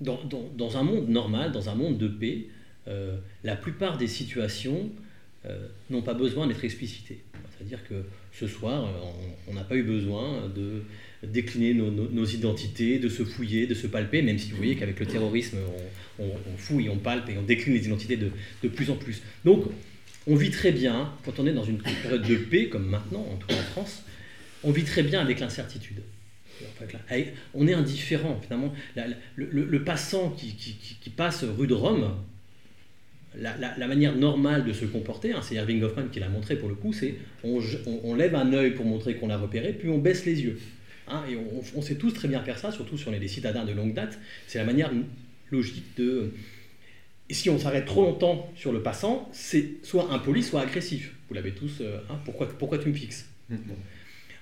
[0.00, 2.46] dans, un monde normal, dans un monde de paix,
[2.86, 4.90] euh, la plupart des situations
[5.46, 7.20] euh, n'ont pas besoin d'être explicitées.
[7.56, 8.90] C'est-à-dire que ce soir, euh,
[9.48, 10.82] on n'a pas eu besoin de
[11.26, 15.06] décliner nos, identités, de se fouiller, de se palper, même si vous voyez qu'avec le
[15.06, 15.58] terrorisme,
[16.20, 18.30] on, fouille, on palpe et on décline les identités de,
[18.62, 19.20] de, plus en plus.
[19.44, 19.64] Donc,
[20.28, 23.36] on vit très bien, quand on est dans une période de paix, comme maintenant, en
[23.36, 24.04] tout cas en France,
[24.64, 26.02] on vit très bien avec l'incertitude
[27.54, 28.72] on est indifférent, finalement.
[29.36, 32.14] le, passant qui, passe rue de Rome,
[33.36, 36.74] la, manière normale de se comporter, hein, c'est Irving Goffman qui l'a montré pour le
[36.74, 40.42] coup, c'est on, lève un œil pour montrer qu'on l'a repéré, puis on baisse les
[40.42, 40.58] yeux.
[41.08, 41.38] Hein, et
[41.74, 43.94] on, sait tous très bien faire ça, surtout si on est des citadins de longue
[43.94, 44.18] date.
[44.46, 44.90] C'est la manière
[45.50, 46.32] logique de.
[47.30, 51.14] Et si on s'arrête trop longtemps sur le passant, c'est soit impoli, soit agressif.
[51.28, 51.80] Vous l'avez tous.
[51.80, 53.26] Euh, hein, pourquoi, pourquoi tu me fixes?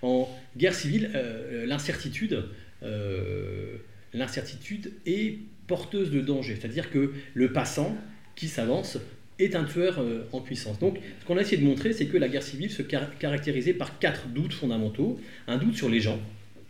[0.07, 2.45] En guerre civile, euh, l'incertitude,
[2.85, 3.75] euh,
[4.14, 6.55] l'incertitude est porteuse de danger.
[6.55, 7.97] C'est-à-dire que le passant
[8.37, 8.99] qui s'avance
[9.40, 10.79] est un tueur euh, en puissance.
[10.79, 13.99] Donc, ce qu'on a essayé de montrer, c'est que la guerre civile se caractérisait par
[13.99, 15.19] quatre doutes fondamentaux.
[15.49, 16.21] Un doute sur les gens,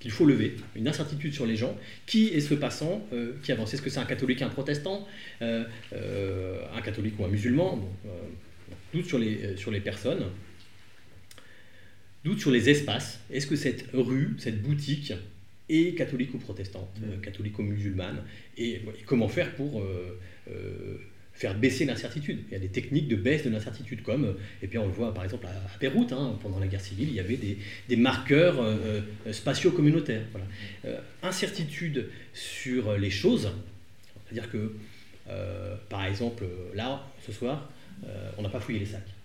[0.00, 1.76] qu'il faut lever, une incertitude sur les gens.
[2.06, 3.06] Qui est ce passant
[3.42, 3.74] qui avance?
[3.74, 5.06] Est-ce que c'est un catholique, un protestant,
[5.42, 7.86] un catholique ou un musulman?
[8.94, 9.18] Doute sur
[9.70, 10.24] les personnes
[12.26, 13.20] doute sur les espaces.
[13.30, 15.12] Est-ce que cette rue, cette boutique
[15.68, 18.22] est catholique ou protestante, euh, catholique ou musulmane
[18.58, 20.18] et, comment faire pour euh,
[20.50, 20.96] euh,
[21.32, 22.40] faire baisser l'incertitude?
[22.48, 25.14] Il y a des techniques de baisse de l'incertitude, comme, et puis on le voit
[25.14, 27.38] par exemple à, Beyrouth, hein, pendant la guerre civile, il y avait
[27.88, 28.58] des, marqueurs
[29.32, 30.26] spatiaux communautaires.
[31.22, 33.50] incertitude sur les choses,
[34.24, 34.72] c'est-à-dire que,
[35.88, 37.70] par exemple, là, ce soir,
[38.38, 39.16] on n'a pas fouillé les sacs.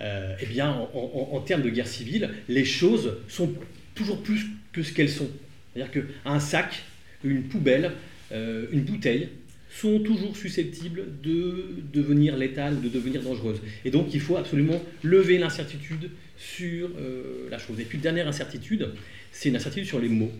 [0.00, 3.52] Euh, eh bien, en, termes de guerre civile, les choses sont
[3.94, 5.28] toujours plus que ce qu'elles sont.
[5.72, 6.82] C'est-à-dire qu'un sac,
[7.24, 7.92] une poubelle,
[8.32, 9.28] euh, une bouteille
[9.70, 13.60] sont toujours susceptibles de devenir létales, de devenir dangereuses.
[13.84, 17.80] Et donc, il faut absolument lever l'incertitude sur euh, la chose.
[17.80, 18.90] Et puis, dernière incertitude,
[19.32, 20.32] c'est une incertitude sur les mots.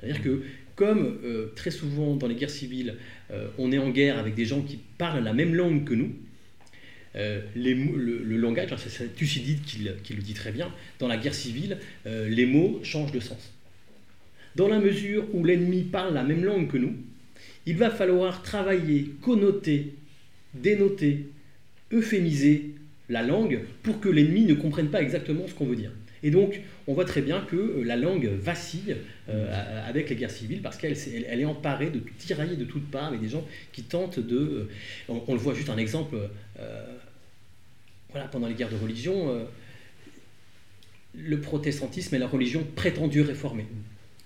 [0.00, 0.42] C'est-à-dire que
[0.76, 1.18] comme
[1.54, 2.96] très souvent dans les guerres civiles,
[3.58, 6.12] on est en guerre avec des gens qui parlent la même langue que nous,
[7.14, 11.34] les, le, langage, hein, c'est Thucydide qui, qui, le dit très bien, dans la guerre
[11.34, 13.52] civile, les mots changent de sens.
[14.56, 16.94] Dans la mesure où l'ennemi parle la même langue que nous,
[17.66, 19.94] il va falloir travailler, connoter,
[20.54, 21.26] dénoter,
[21.92, 22.74] euphémiser
[23.08, 25.90] la langue pour que l'ennemi ne comprenne pas exactement ce qu'on veut dire.
[26.22, 28.96] Et donc, on voit très bien que euh, la langue vacille
[29.28, 30.96] euh, avec les guerres civiles parce qu'elle
[31.28, 34.68] elle est emparée de tirailler de toutes parts avec des gens qui tentent de.
[35.10, 36.16] Euh, on, le voit juste un exemple.
[38.14, 39.46] Voilà, pendant les guerres de religion,
[41.14, 43.66] le protestantisme est la religion prétendue réformée.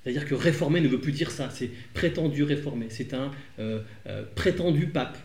[0.02, 4.22] C'est-à-dire que réformer ne veut plus dire ça, c'est prétendu réformer, c'est un euh, euh,
[4.34, 5.18] prétendu pape.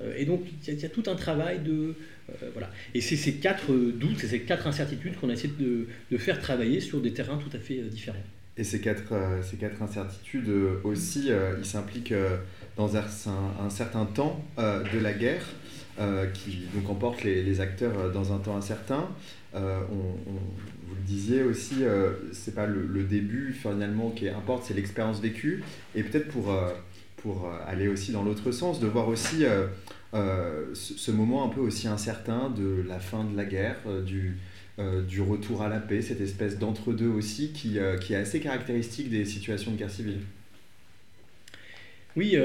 [0.00, 1.94] Euh, et donc il y, a tout un travail de...
[2.52, 2.70] voilà.
[2.94, 7.00] Et c'est ces quatre doutes, ces quatre incertitudes qu'on a essayé de, faire travailler sur
[7.00, 8.16] des terrains tout à fait différents.
[8.56, 9.12] Et ces quatre,
[9.82, 10.50] incertitudes
[10.84, 12.14] aussi, ils s'impliquent
[12.76, 15.44] dans un, certain temps de la guerre.
[16.32, 19.08] Qui donc emporte les, acteurs dans un temps incertain.
[19.54, 25.20] Euh, vous le disiez aussi, euh, c'est pas le, début finalement qui importe, c'est l'expérience
[25.20, 25.62] vécue.
[25.94, 26.72] Et peut-être pour, euh,
[27.16, 29.44] pour aller aussi dans l'autre sens, de voir aussi
[30.12, 34.38] ce, moment un peu aussi incertain de la fin de la guerre, du,
[35.08, 39.24] du retour à la paix, cette espèce d'entre-deux aussi qui, qui, est assez caractéristique des
[39.24, 40.20] situations de guerre civile.
[42.16, 42.36] Oui,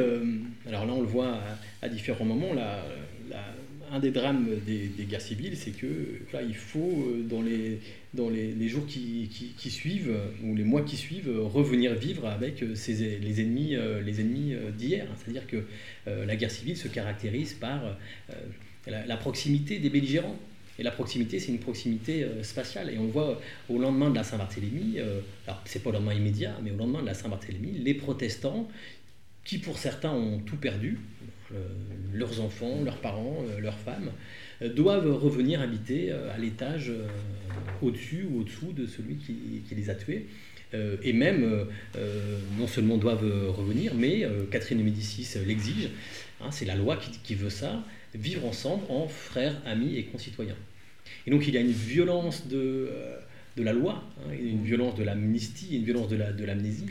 [0.68, 1.40] alors là on le voit
[1.82, 2.54] à, différents moments.
[2.54, 2.84] Là,
[3.92, 7.80] un des drames des, guerres civiles, c'est que là, il faut, euh, dans les,
[8.14, 12.74] dans les, jours qui, qui, suivent, ou les mois qui suivent, revenir vivre avec euh,
[12.88, 15.08] les ennemis, euh, les ennemis d'hier.
[15.18, 15.64] C'est-à-dire que
[16.08, 17.98] la guerre civile se caractérise par
[18.88, 20.38] la, proximité des belligérants.
[20.78, 22.90] Et la proximité, c'est une proximité spatiale.
[22.94, 25.00] Et on voit au lendemain de la Saint-Barthélemy,
[25.48, 28.68] alors c'est pas au lendemain immédiat, mais au lendemain de la Saint-Barthélemy, les protestants,
[29.46, 31.15] qui pour certains ont tout perdu, euh,
[32.16, 34.12] leurs enfants, leurs parents, euh, leurs femmes,
[34.62, 36.92] euh, doivent revenir habiter à l'étage
[37.82, 40.26] au-dessus ou au-dessous de celui qui, les a tués.
[41.04, 41.68] et même,
[42.58, 45.90] non seulement doivent revenir, mais Catherine de Médicis l'exige,
[46.42, 50.58] hein, c'est la loi qui, veut ça, vivre ensemble en frères, amis et concitoyens.
[51.28, 52.90] Et donc il y a une violence de,
[53.56, 56.88] de la loi, hein, une violence de l'amnistie, une violence de l'amnésie,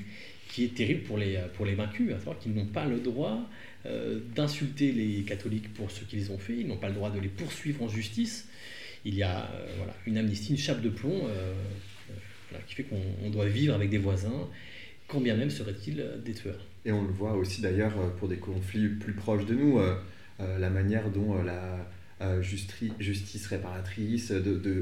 [0.48, 3.40] qui est terrible pour les, pour les vaincus, à savoir qu'ils n'ont pas le droit
[3.86, 7.20] euh, d'insulter les catholiques pour ce qu'ils ont fait, ils n'ont pas le droit de
[7.20, 8.48] les poursuivre en justice.
[9.04, 11.52] Il y a euh, voilà, une amnistie, une chape de plomb euh,
[12.66, 14.48] qui fait qu'on doit vivre avec des voisins,
[15.06, 16.64] quand bien même seraient-ils des tueurs?
[16.86, 19.80] Et on le voit aussi d'ailleurs pour des conflits plus proches de nous,
[20.38, 24.32] la manière dont la justice réparatrice,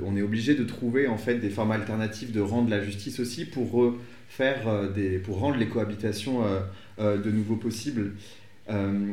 [0.04, 3.46] on est obligé de trouver en fait des formes alternatives de rendre la justice aussi
[3.46, 3.96] pour
[4.28, 6.42] faire des, pour rendre les cohabitations
[6.98, 8.12] de nouveau possibles.
[8.70, 9.12] Euh,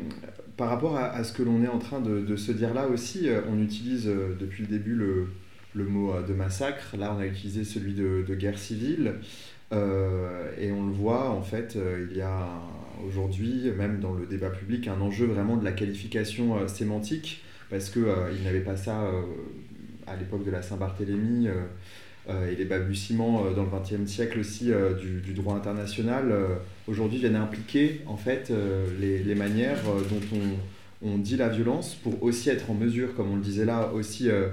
[0.58, 3.42] par rapport à, ce que l'on est en train de, se dire là aussi, euh,
[3.50, 5.28] on utilise euh, depuis le début le,
[5.86, 6.98] mot de massacre.
[6.98, 9.14] Là, on a utilisé celui de, guerre civile.
[9.72, 11.78] et on le voit, en fait,
[12.12, 12.48] il y a
[13.08, 18.04] aujourd'hui, même dans le débat public, un enjeu vraiment de la qualification sémantique, parce qu'il
[18.38, 19.10] il n'avait pas ça
[20.06, 21.48] à l'époque de la Saint-Barthélemy
[22.30, 26.32] et les balbutiements dans le XXe siècle aussi du, du, droit international
[26.90, 30.38] aujourd'hui viennent impliquer en fait euh, les, manières euh, dont
[31.04, 34.30] on, dit la violence pour aussi être en mesure, comme on le disait là, aussi
[34.30, 34.50] euh,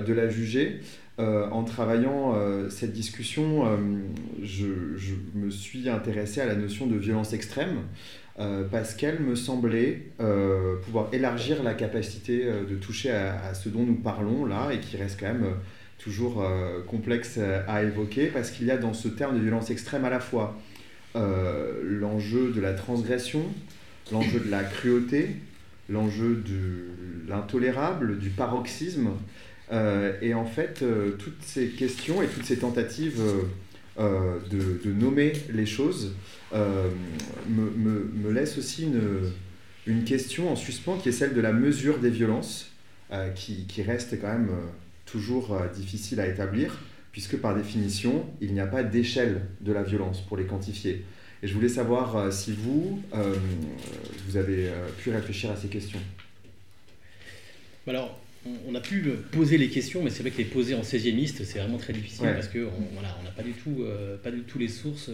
[0.00, 0.80] de la juger.
[1.18, 2.34] en travaillant
[2.70, 3.64] cette discussion,
[4.42, 4.66] je,
[5.34, 7.82] me suis intéressé à la notion de violence extrême
[8.70, 10.10] parce qu'elle me semblait
[10.84, 15.20] pouvoir élargir la capacité de toucher à, ce dont nous parlons là et qui reste
[15.20, 15.54] quand même
[15.98, 16.44] toujours
[16.86, 20.20] complexe à évoquer parce qu'il y a dans ce terme de violence extrême à la
[20.20, 20.58] fois
[21.16, 23.44] euh, l'enjeu de la transgression,
[24.10, 25.36] l'enjeu de la cruauté,
[25.88, 29.10] l'enjeu de l'intolérable, du paroxysme.
[29.70, 33.22] Euh, et en fait, euh, toutes ces questions et toutes ces tentatives
[33.96, 36.14] de, nommer les choses
[36.52, 39.30] me, me, laissent aussi une,
[39.86, 42.72] une, question en suspens qui est celle de la mesure des violences,
[43.36, 44.50] qui, qui, reste quand même
[45.04, 46.78] toujours difficile à établir
[47.14, 51.04] puisque par définition, il n'y a pas d'échelle de la violence pour les quantifier.
[51.44, 53.36] Et je voulais savoir euh, si vous, euh,
[54.26, 56.00] vous avez euh, pu réfléchir à ces questions.
[57.86, 58.18] Alors,
[58.66, 61.58] on a pu poser les questions, mais c'est vrai que les poser en 16e c'est
[61.60, 63.84] vraiment très difficile parce qu'on voilà, n'a pas, du tout,
[64.22, 65.10] pas du tout les sources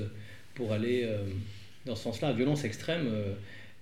[0.55, 1.09] pour aller
[1.86, 2.32] dans ce sens-là.
[2.32, 3.09] Violence extrême,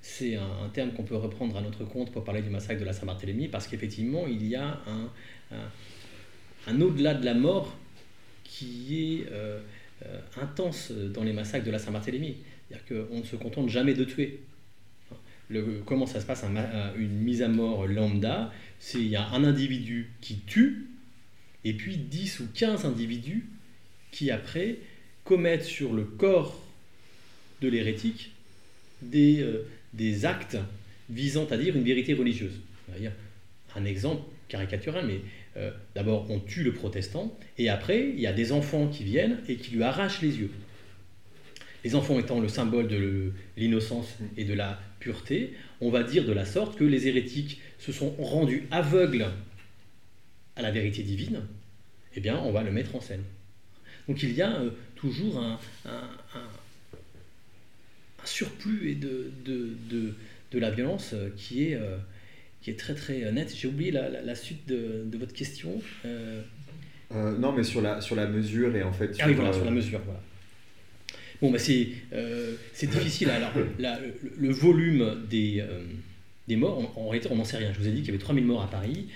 [0.03, 2.93] c'est un, terme qu'on peut reprendre à notre compte pour parler du massacre de la
[2.93, 5.11] Saint-Barthélemy parce qu'effectivement, il y a un,
[5.51, 5.71] un
[6.81, 7.77] au-delà de la mort
[8.45, 9.61] qui est euh,
[10.07, 12.37] euh, intense dans les massacres de la Saint-Barthélemy.
[12.69, 14.41] C'est-à-dire qu'on ne se contente jamais de tuer.
[15.87, 16.45] comment ça se passe
[16.97, 20.87] une mise à mort lambda C'est il y a un individu qui tue,
[21.65, 23.47] et puis 10 ou 15 individus
[24.11, 24.79] qui après
[25.25, 26.63] commettent sur le corps
[27.61, 28.33] de l'hérétique
[29.03, 30.59] des, euh, des actes
[31.11, 32.61] visant à dire une vérité religieuse.
[33.77, 35.21] Un exemple caricatural, mais
[35.59, 39.39] euh, d'abord on tue le protestant, et après il y a des enfants qui viennent
[39.49, 40.51] et qui lui arrachent les yeux.
[41.85, 46.33] Les enfants étant le symbole de l'innocence et de la pureté, on va dire de
[46.33, 49.27] la sorte que les hérétiques se sont rendus aveugles
[50.57, 51.43] à la vérité divine,
[52.15, 53.23] eh bien on va le mettre en scène.
[54.09, 55.59] Donc il y a euh, toujours un,
[58.25, 60.15] surplus de,
[60.53, 61.97] la violence qui est, euh,
[62.61, 63.55] qui est très très net.
[63.55, 65.81] J'ai oublié la, suite de, votre question.
[67.15, 69.17] non, mais sur la, sur la mesure et en fait.
[69.21, 70.21] ah oui, voilà, sur la mesure, voilà.
[71.41, 73.31] Bon, bah c'est difficile.
[73.31, 75.65] Alors, le, volume des,
[76.49, 77.73] des morts, en, réalité, on n'en sait rien.
[77.73, 79.09] Je vous ai dit qu'il y avait 3000 morts à Paris,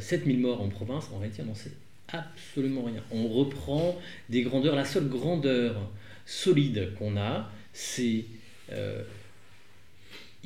[0.00, 1.10] 7000 morts en province.
[1.14, 1.72] En réalité, on n'en sait
[2.08, 3.02] absolument rien.
[3.10, 4.76] On reprend des grandeurs.
[4.76, 5.90] La seule grandeur
[6.24, 8.24] solide qu'on a, c'est.
[8.72, 9.02] Euh,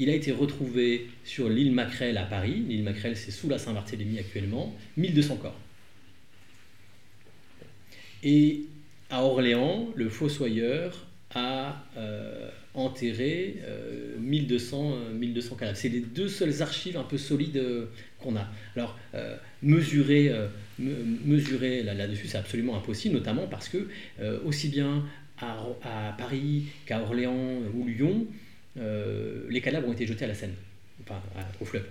[0.00, 2.64] il a été retrouvé sur l'île Macrel à Paris.
[2.68, 4.74] L'île Macrel, c'est sous la Saint-Barthélemy actuellement.
[4.96, 5.58] 1200 corps.
[8.22, 8.62] Et
[9.10, 13.56] à Orléans, le fossoyeur a euh, enterré
[14.18, 15.78] 1200, euh, 1200 cadavres.
[15.78, 17.62] C'est les deux seules archives un peu solides
[18.18, 18.48] qu'on a.
[18.74, 18.98] Alors,
[19.62, 20.32] mesurer
[21.82, 23.88] là-dessus, c'est absolument impossible, notamment parce que
[24.20, 25.04] euh, aussi bien
[25.38, 30.54] à, Paris qu'à Orléans ou Lyon, euh, les cadavres ont été jetés à la Seine,
[31.02, 31.20] enfin
[31.60, 31.86] au fleuve.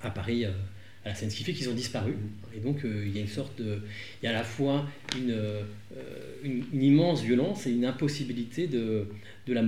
[0.00, 0.50] À Paris, euh,
[1.04, 2.14] à la Seine, ce qui fait qu'ils ont disparu.
[2.56, 7.22] Et donc il y a une sorte il y a à la fois une, immense
[7.22, 9.06] violence et une impossibilité de,
[9.46, 9.62] la,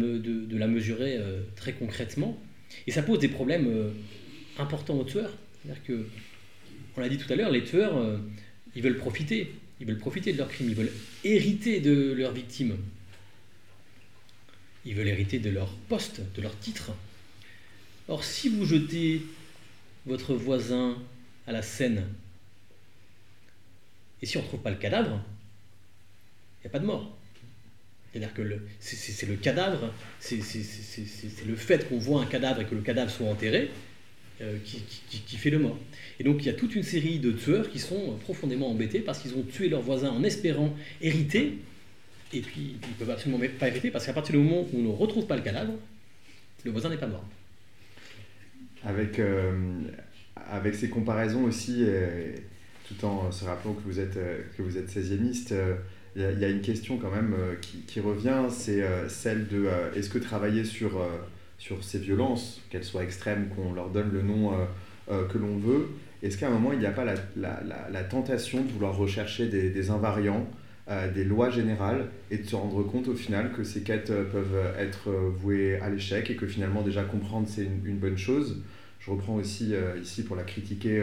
[0.67, 1.19] mesurer
[1.57, 2.39] très concrètement.
[2.87, 3.93] Et ça pose des problèmes
[4.59, 5.37] importants aux tueurs.
[5.63, 6.07] C'est-à-dire que
[6.97, 8.19] on l'a dit tout à l'heure, les tueurs, euh,
[8.75, 9.53] ils veulent profiter.
[9.81, 10.69] Ils veulent profiter de leur crime.
[10.69, 10.93] Ils veulent
[11.25, 12.77] hériter de leurs victimes.
[14.85, 16.93] Ils veulent hériter de leur poste, de leur titre.
[18.09, 19.23] Or, si vous jetez
[20.07, 20.97] votre voisin
[21.47, 22.05] à la Seine,
[24.23, 25.21] et si on ne trouve pas le cadavre,
[26.59, 27.17] il n'y a pas de mort.
[28.13, 28.43] C'est-à-dire que
[28.81, 30.41] c'est le cadavre, c'est
[31.47, 33.71] le fait qu'on voit un cadavre et que le cadavre soit enterré
[34.41, 35.79] euh, qui, fait le mort.
[36.19, 39.21] Et donc il y a toute une série de tueurs qui sont profondément embêtés parce
[39.21, 41.59] qu'ils ont tué leurs voisins en espérant hériter,
[42.33, 44.83] et puis ils ne peuvent absolument pas hériter parce qu'à partir du moment où on
[44.83, 45.73] ne retrouve pas le cadavre,
[46.65, 47.25] le voisin n'est pas mort.
[48.85, 49.81] Avec, euh,
[50.51, 51.85] avec ces comparaisons aussi,
[52.89, 54.19] tout en se rappelant que vous êtes,
[54.57, 55.77] que vous êtes 16e
[56.17, 60.65] il y, a une question quand même qui, revient, c'est celle de est-ce que travailler
[60.65, 61.01] sur
[61.61, 64.65] sur ces violences, qu'elles soient extrêmes, qu'on leur donne le nom euh,
[65.11, 65.91] euh, que l'on veut,
[66.23, 69.91] est-ce qu'à un moment, il n'y a pas la, la, tentation de vouloir rechercher des
[69.91, 70.47] invariants,
[70.91, 74.75] euh, des lois générales, et de se rendre compte au final que ces quêtes peuvent
[74.79, 78.63] être vouées à l'échec et que finalement déjà comprendre c'est une, bonne chose
[79.01, 81.03] je reprends aussi ici pour la critiquer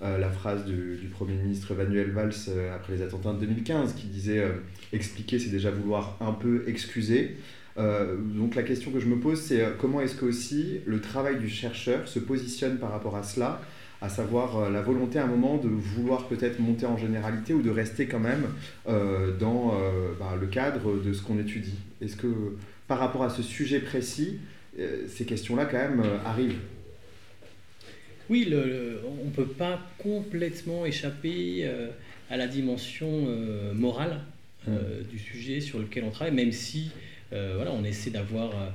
[0.00, 2.34] la phrase du, Premier ministre Manuel Valls
[2.74, 4.44] après les attentats de 2015 qui disait
[4.92, 7.36] expliquer c'est déjà vouloir un peu excuser.
[7.78, 11.00] Euh, donc la question que je me pose, c'est euh, comment est-ce que aussi le
[11.00, 13.60] travail du chercheur se positionne par rapport à cela,
[14.00, 17.62] à savoir euh, la volonté à un moment de vouloir peut-être monter en généralité ou
[17.62, 18.46] de rester quand même
[18.86, 19.74] dans
[20.18, 21.78] bah, le cadre de ce qu'on étudie.
[22.00, 22.28] Est-ce que
[22.86, 24.38] par rapport à ce sujet précis,
[25.08, 26.60] ces questions-là quand même arrivent?
[28.30, 31.70] Oui, on ne peut pas complètement échapper
[32.30, 33.26] à la dimension
[33.74, 34.20] morale
[34.66, 34.72] mmh.
[35.10, 36.90] du sujet sur lequel on travaille, même si
[37.32, 38.68] euh, voilà, on essaie d'avoir euh,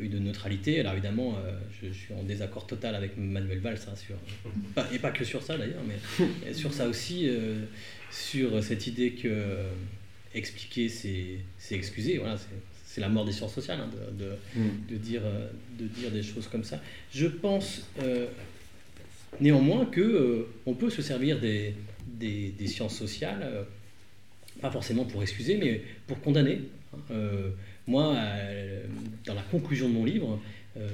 [0.00, 0.80] une neutralité.
[0.80, 1.52] Alors évidemment, euh,
[1.82, 4.16] je, suis en désaccord total avec Manuel Valls, hein, sur,
[4.92, 7.28] et pas que sur ça d'ailleurs, mais sur ça aussi,
[8.10, 9.56] sur cette idée que
[10.34, 12.18] expliquer, c'est excuser.
[12.18, 12.38] Voilà,
[12.84, 14.70] c'est la mort des sciences sociales hein, de, mm.
[14.90, 15.22] de, dire,
[15.78, 16.80] de dire des choses comme ça.
[17.12, 17.88] Je pense
[19.40, 21.74] néanmoins que on peut se servir des,
[22.06, 23.66] des, des sciences sociales,
[24.60, 26.60] pas forcément pour excuser, mais pour condamner.
[26.94, 27.14] Hein.
[27.86, 28.84] Moi, euh,
[29.26, 30.40] dans la conclusion de mon livre,
[30.76, 30.88] euh,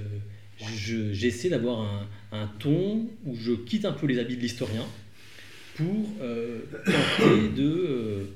[1.13, 4.85] j'essaie d'avoir un, ton où je quitte un peu les habits de l'historien
[5.77, 8.27] pour euh, tenter de,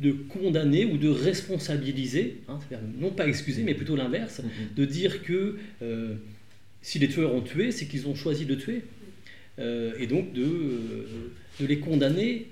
[0.00, 2.58] de condamner ou de responsabiliser, hein,
[2.98, 4.74] non pas excuser, mais plutôt l'inverse, mm-hmm.
[4.76, 5.56] de dire que
[6.82, 8.82] si les tueurs ont tué, c'est qu'ils ont choisi de tuer.
[9.58, 11.08] et donc de,
[11.58, 12.46] de les condamner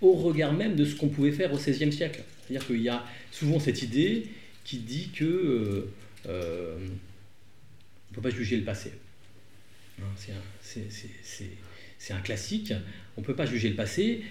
[0.00, 2.22] au regard même de ce qu'on pouvait faire au XVIe siècle.
[2.46, 4.26] C'est-à-dire qu'il y a souvent cette idée
[4.64, 5.86] qui dit que
[6.26, 8.92] on ne peut pas juger le passé.
[10.00, 10.04] Hein,
[11.98, 12.72] c'est un, classique.
[13.16, 14.22] On ne peut pas juger le passé.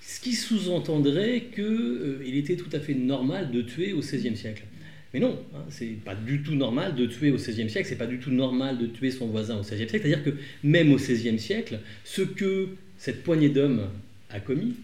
[0.00, 4.64] Ce qui sous-entendrait qu'il euh, était tout à fait normal de tuer au XVIe siècle.
[5.12, 8.06] Mais non, hein, c'est pas du tout normal de tuer au XVIe siècle, c'est pas
[8.06, 10.02] du tout normal de tuer son voisin au XVIe siècle.
[10.02, 13.88] C'est-à-dire que même au XVIe siècle, ce que cette poignée d'hommes
[14.30, 14.74] a commis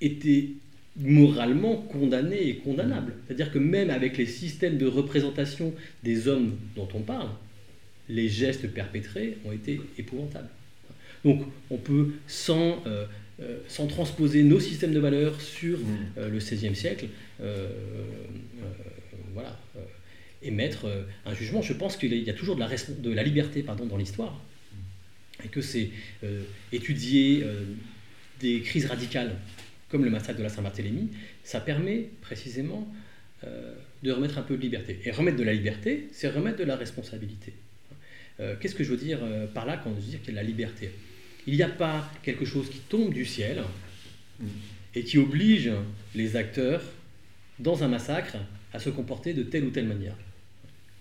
[0.00, 0.48] était
[0.96, 3.14] moralement condamné et condamnable.
[3.26, 5.72] C'est-à-dire que même avec les systèmes de représentation
[6.02, 7.30] des hommes dont on parle,
[8.08, 10.50] les gestes perpétrés ont été épouvantables.
[11.24, 13.06] Donc on peut, sans, euh,
[13.40, 15.84] euh, sans transposer nos systèmes de valeurs sur mmh.
[16.18, 17.06] euh, le XVIe siècle,
[19.32, 19.58] voilà,
[20.42, 20.86] émettre
[21.24, 21.62] un jugement.
[21.62, 24.40] Je pense qu'il y a toujours de la, de la liberté pardon, dans l'histoire,
[25.42, 25.90] et que c'est
[26.70, 27.44] étudier
[28.40, 29.34] des crises radicales
[29.92, 31.10] comme le massacre de la Saint-Barthélemy,
[31.44, 32.92] ça permet précisément
[34.02, 35.00] de remettre un peu de liberté.
[35.04, 37.52] Et remettre de la liberté, c'est remettre de la responsabilité.
[38.40, 40.42] Euh, qu'est-ce que je veux dire euh, par là quand je dis qu'il y a
[40.42, 40.90] la liberté?
[41.46, 43.62] Il n'y a pas quelque chose qui tombe du ciel
[44.94, 45.70] et qui oblige
[46.14, 46.82] les acteurs
[47.58, 48.36] dans un massacre
[48.72, 50.16] à se comporter de telle ou telle manière.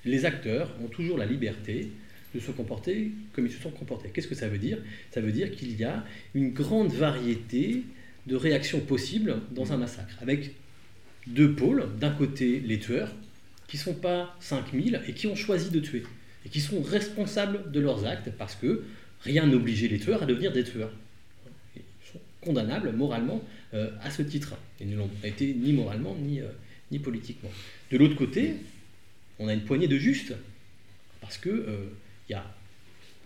[0.04, 1.90] Les acteurs ont toujours la liberté
[2.34, 4.10] de se comporter comme ils se sont comportés.
[4.14, 4.80] Qu'est-ce que ça veut dire?
[5.12, 7.84] Ça veut dire qu'il y a une grande variété
[8.28, 10.56] de réactions possibles dans un massacre, avec
[11.28, 11.88] deux pôles.
[12.00, 13.14] D'un côté, les tueurs,
[13.68, 16.04] qui ne sont pas 5000 et qui ont choisi de tuer
[16.46, 18.84] et qui sont responsables de leurs actes parce que
[19.22, 20.92] rien n'obligeait les tueurs à devenir des tueurs.
[21.76, 23.42] Ils sont condamnables moralement
[23.74, 24.56] euh, à ce titre.
[24.80, 26.48] Ils ne l'ont été ni moralement ni, euh,
[26.92, 27.52] ni politiquement.
[27.92, 28.56] De l'autre côté,
[29.40, 30.34] on a une poignée de justes
[31.22, 31.86] parce qu'il euh,
[32.28, 32.44] il y a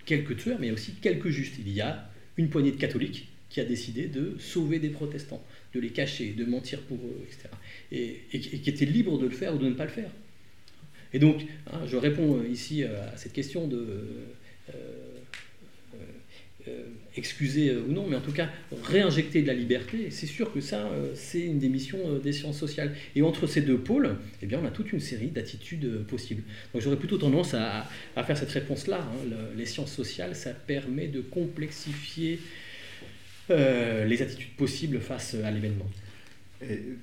[0.06, 1.56] quelques tueurs, mais aussi quelques justes.
[1.60, 5.42] Il y a une poignée de catholiques qui a décidé de sauver des protestants,
[5.74, 7.48] de les cacher, de mentir pour eux, etc.
[7.90, 10.10] Et, qui était libre de le faire ou de ne pas le faire.
[11.14, 14.04] Et donc, hein, je réponds euh, ici euh, à cette question de
[14.76, 14.82] euh,
[17.16, 18.50] excuser ou non, mais en tout cas,
[18.84, 22.94] réinjecter de la liberté, c'est sûr que ça, c'est une des missions des sciences sociales.
[23.16, 26.44] Et entre ces deux pôles, eh bien, on a toute une série d'attitudes possibles.
[26.74, 27.88] Donc j'aurais plutôt tendance à,
[28.26, 29.00] faire cette réponse-là.
[29.00, 29.36] Hein.
[29.56, 32.40] les sciences sociales, ça permet de complexifier
[33.50, 35.86] les attitudes possibles face à l'événement.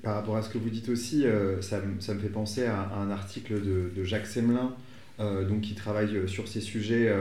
[0.02, 2.90] Par rapport à ce que vous dites aussi, euh, ça, ça, me fait penser à,
[2.96, 4.74] un article de, Jacques Semelin,
[5.20, 7.12] euh, donc, qui travaille euh, sur ces sujets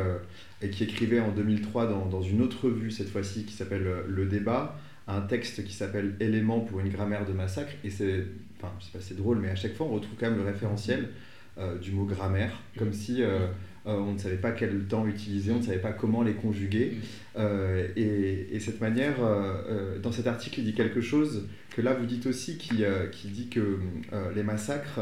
[0.62, 4.26] et qui écrivait en 2003 dans, dans une autre revue, cette fois-ci, qui s'appelle Le
[4.26, 7.74] Débat, un texte qui s'appelle Éléments pour une grammaire de massacre.
[7.84, 8.26] Et c'est,
[8.62, 8.72] enfin,
[9.18, 11.10] drôle, mais à chaque fois, on retrouve quand même le référentiel
[11.82, 13.22] du mot grammaire, comme si
[13.88, 16.98] euh, on ne savait pas quel temps utiliser, on ne savait pas comment les conjuguer.
[17.38, 22.06] Euh, et, cette manière, euh, dans cet article, il dit quelque chose que là vous
[22.06, 23.80] dites aussi, qui, qui dit que
[24.36, 25.00] les massacres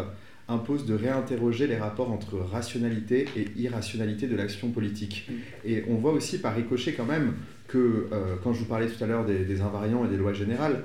[0.48, 5.30] imposent de réinterroger les rapports entre rationalité et irrationalité de l'action politique.
[5.66, 7.34] Et on voit aussi par ricochet quand même
[7.68, 8.08] que,
[8.44, 10.84] quand je vous parlais tout à l'heure des, des, invariants et des lois générales,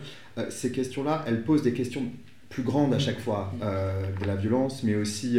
[0.49, 2.11] ces questions-là, elles posent des questions
[2.49, 5.38] plus grandes à chaque fois, de la violence, mais aussi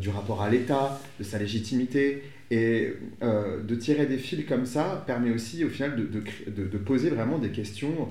[0.00, 2.22] du rapport à l'État, de sa légitimité.
[2.50, 2.92] Et
[3.22, 7.10] euh, de tirer des fils comme ça permet aussi au final de, de, de, poser
[7.10, 8.08] vraiment des questions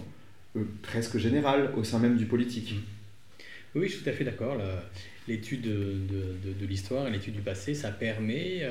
[0.57, 2.75] euh, presque générales au sein même du politique.
[3.75, 4.57] Oui, je suis tout à fait d'accord.
[5.27, 8.63] L'étude de, l'histoire et l'étude du passé, ça permet...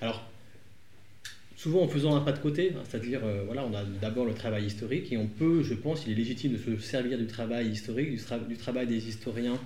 [0.00, 0.26] alors,
[1.56, 4.64] souvent en faisant un pas de côté, hein, c'est-à-dire, voilà, on a d'abord le travail
[4.64, 8.18] historique et on peut, je pense, il est légitime de se servir du travail historique,
[8.48, 9.58] du travail des historiens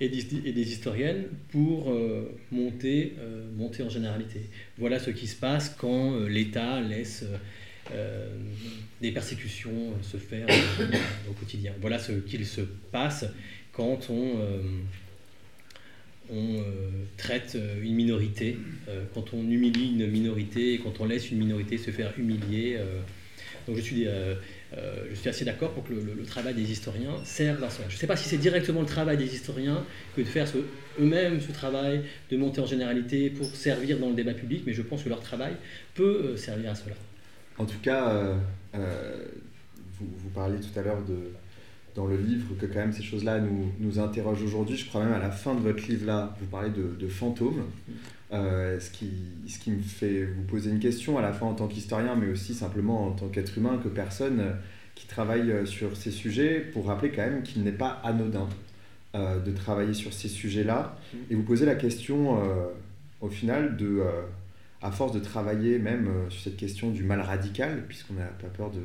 [0.00, 4.40] et des, historiennes pour euh, monter, euh, monter en généralité.
[4.78, 7.24] Voilà ce qui se passe quand euh, l'État laisse
[9.02, 10.46] des persécutions se faire
[11.28, 11.74] au quotidien.
[11.82, 13.26] Voilà ce qu'il se passe
[13.74, 14.38] quand on,
[16.30, 16.64] on
[17.18, 18.56] traite une minorité,
[19.12, 22.78] quand on humilie une minorité et quand on laisse une minorité se faire humilier.
[23.68, 24.06] donc je suis
[24.76, 27.82] euh, je suis assez d'accord pour que le, travail des historiens serve à ça.
[27.88, 29.84] Je ne sais pas si c'est directement le travail des historiens
[30.16, 30.46] que de faire
[30.98, 34.82] eux-mêmes ce travail, de monter en généralité pour servir dans le débat public, mais je
[34.82, 35.54] pense que leur travail
[35.94, 36.96] peut euh, servir à cela.
[37.58, 38.08] En tout cas,
[38.74, 39.24] euh,
[40.00, 40.98] vous, parliez tout à l'heure
[41.94, 43.38] dans le livre que quand même ces choses-là
[43.78, 44.76] nous, interrogent aujourd'hui.
[44.76, 47.62] Je crois même à la fin de votre livre-là, vous parlez de fantômes,
[48.34, 49.10] ce, qui,
[49.46, 52.28] ce qui me fait vous poser une question à la fois en tant qu'historien, mais
[52.28, 54.56] aussi simplement en tant qu'être humain, que personne
[54.94, 58.48] qui travaille euh, sur ces sujets, pour rappeler quand même qu'il n'est pas anodin
[59.14, 60.98] euh, de travailler sur ces sujets-là.
[61.12, 61.16] Mm.
[61.30, 62.66] Et vous posez la question, euh,
[63.20, 64.02] au final, de,
[64.82, 68.70] à force de travailler même sur cette question du mal radical, puisqu'on n'a pas peur
[68.70, 68.82] de,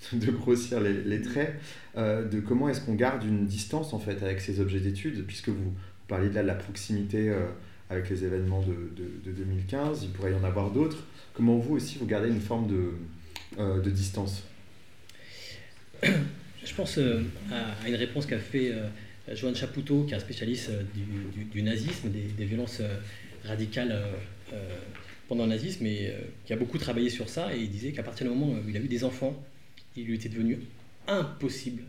[0.12, 1.54] de grossir les, traits,
[1.96, 5.48] euh, de comment est-ce qu'on garde une distance en fait avec ces objets d'étude, puisque
[5.48, 5.72] vous,
[6.08, 7.46] parliez de, là, de la proximité euh,
[7.90, 8.92] avec les événements de,
[9.24, 11.04] de, 2015, il pourrait y en avoir d'autres.
[11.34, 12.92] Comment vous aussi vous gardez une forme de,
[13.58, 14.44] euh, de distance?
[16.02, 18.72] Je pense à une réponse qu'a fait
[19.34, 22.80] Joanne Chapoutot, qui est un spécialiste du, du, nazisme, des, des violences
[23.44, 23.98] radicales
[25.28, 26.14] pendant le nazisme et
[26.44, 27.54] qui a beaucoup travaillé sur ça.
[27.54, 29.34] Et il disait qu'à partir du moment où il a eu des enfants,
[29.96, 30.60] il lui était devenu
[31.08, 31.82] impossible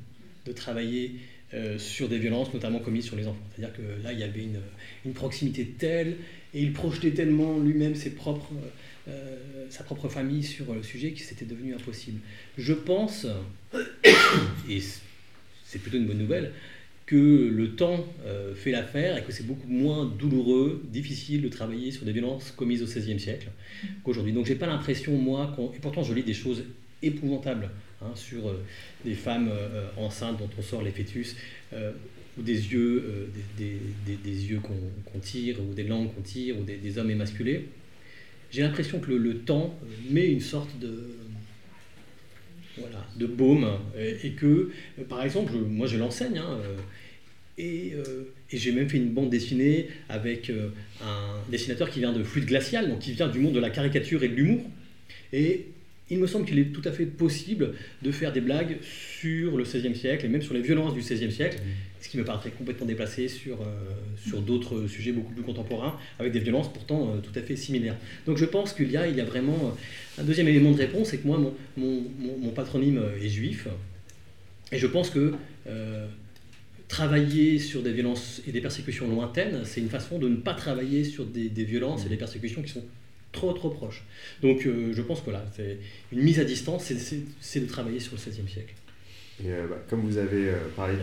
[0.45, 1.15] de travailler
[1.53, 3.43] euh, sur des violences, notamment commises sur les enfants.
[3.55, 4.47] C'est-à-dire que là, il y avait
[5.05, 6.17] une, proximité telle,
[6.53, 7.93] et il projetait tellement lui-même
[9.07, 9.37] euh,
[9.69, 12.19] sa propre famille sur le sujet que c'était devenu impossible.
[12.57, 13.27] Je pense,
[14.69, 14.81] et
[15.65, 16.53] c'est plutôt une bonne nouvelle,
[17.05, 21.91] que le temps euh, fait l'affaire et que c'est beaucoup moins douloureux, difficile de travailler
[21.91, 23.49] sur des violences commises au XVIe siècle
[24.05, 24.31] qu'aujourd'hui.
[24.31, 26.63] Donc j'ai pas l'impression, moi, et pourtant je lis des choses
[27.01, 27.69] épouvantables
[28.03, 28.63] Hein, sur euh,
[29.05, 31.35] des femmes euh, enceintes dont on sort les fœtus,
[31.71, 31.91] euh,
[32.35, 33.75] ou des yeux, des,
[34.23, 37.65] yeux qu'on tire, ou des langues qu'on tire, ou des, hommes émasculés.
[38.49, 39.77] J'ai l'impression que le, temps
[40.09, 41.09] met une sorte de,
[42.77, 43.69] voilà, de baume,
[44.23, 44.71] et, que,
[45.09, 46.57] par exemple, moi je l'enseigne, hein,
[47.57, 47.93] et,
[48.49, 50.49] et j'ai même fait une bande dessinée avec
[51.01, 54.23] un dessinateur qui vient de Fluide Glacial, donc qui vient du monde de la caricature
[54.23, 54.63] et de l'humour.
[55.33, 55.67] Et
[56.11, 59.63] il me semble qu'il est tout à fait possible de faire des blagues sur le
[59.63, 61.59] XVIe siècle et même sur les violences du XVIe siècle,
[62.01, 63.65] ce qui me paraîtrait complètement déplacé sur, euh,
[64.27, 67.95] sur d'autres sujets beaucoup plus contemporains, avec des violences pourtant euh, tout à fait similaires.
[68.25, 70.77] Donc je pense qu'il y a, il y a vraiment euh, un deuxième élément de
[70.77, 71.39] réponse, c'est que moi,
[71.77, 73.69] mon, mon, patronyme est juif,
[74.73, 75.33] et je pense que
[76.89, 81.05] travailler sur des violences et des persécutions lointaines, c'est une façon de ne pas travailler
[81.05, 82.83] sur des violences et des persécutions qui sont
[83.31, 84.03] trop trop proche.
[84.41, 85.77] Donc euh, je pense que là, c'est
[86.11, 86.91] une mise à distance,
[87.39, 88.73] c'est de travailler sur le XVIe siècle.
[89.43, 90.95] Et euh, bah, comme vous avez euh, parlé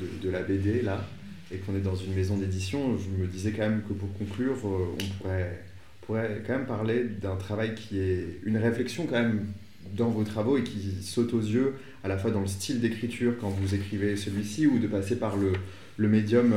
[0.00, 1.06] de, de, la BD là,
[1.52, 4.56] et qu'on est dans une maison d'édition, je me disais quand même que pour conclure,
[4.64, 5.62] on pourrait,
[6.02, 9.46] pourrait quand même parler d'un travail qui est une réflexion quand même
[9.92, 13.34] dans vos travaux et qui saute aux yeux à la fois dans le style d'écriture
[13.40, 15.52] quand vous écrivez celui-ci ou de passer par le,
[15.96, 16.52] le médium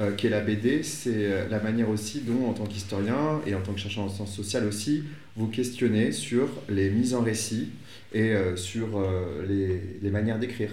[0.00, 3.54] euh, qui est la BD, c'est euh, la manière aussi dont, en tant qu'historien et
[3.56, 5.02] en tant que chercheur en sciences sociales aussi,
[5.34, 7.70] vous questionnez sur les mises en récit
[8.12, 9.04] et euh, sur
[9.48, 10.70] les, les, manières d'écrire.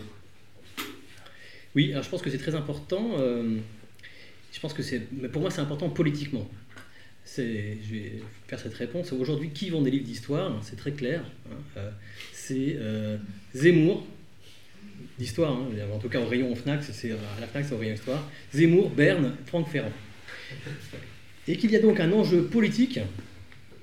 [1.74, 3.18] Oui, alors je pense que c'est très important.
[3.18, 6.48] je pense que c'est, mais pour moi, c'est important politiquement.
[7.36, 9.12] Je vais faire cette réponse.
[9.12, 10.62] Aujourd'hui, qui vend des livres d'histoire?
[10.64, 11.24] C'est très clair.
[11.52, 11.82] Hein,
[12.32, 12.78] c'est
[13.56, 14.06] Zemmour,
[15.18, 17.94] d'histoire, hein, en tout cas au rayon FNAC, c'est, à la FNAC c'est au rayon
[17.94, 19.92] histoire, Zemmour, Berne, Franck Ferrand.
[21.48, 23.00] Et qu'il y a donc un enjeu politique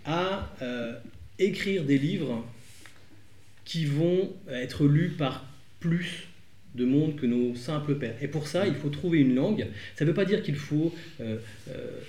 [0.05, 0.95] à euh,
[1.39, 2.45] écrire des livres
[3.65, 5.47] qui vont être lus par
[5.81, 6.27] plus
[6.75, 8.17] de monde que nos simples pères.
[8.23, 9.67] Et pour ça, il faut trouver une langue.
[9.97, 11.39] Ça ne veut pas dire qu'il faut euh,
[11.69, 12.01] euh,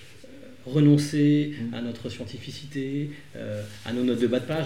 [0.66, 4.66] renoncer à notre scientificité, euh, à nos notes de bas de page.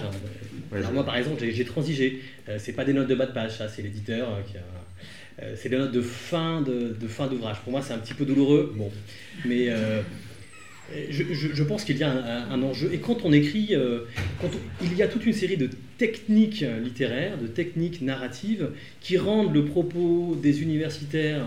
[0.72, 2.22] Alors moi, par exemple, j'ai transigé.
[2.48, 5.56] Euh, c'est pas des notes de bas de page, ça, c'est l'éditeur euh, qui a.
[5.56, 7.58] c'est des notes de fin de, de fin d'ouvrage.
[7.62, 8.72] Pour moi, c'est un petit peu douloureux.
[8.76, 8.90] Bon,
[9.44, 9.68] mais
[11.10, 12.10] je, je, pense qu'il y a
[12.50, 12.90] un, enjeu.
[12.92, 13.74] Et quand on écrit,
[14.40, 14.48] quand
[14.82, 15.68] il y a toute une série de
[15.98, 18.70] techniques littéraires, de techniques narratives
[19.00, 21.44] qui rendent le propos des universitaires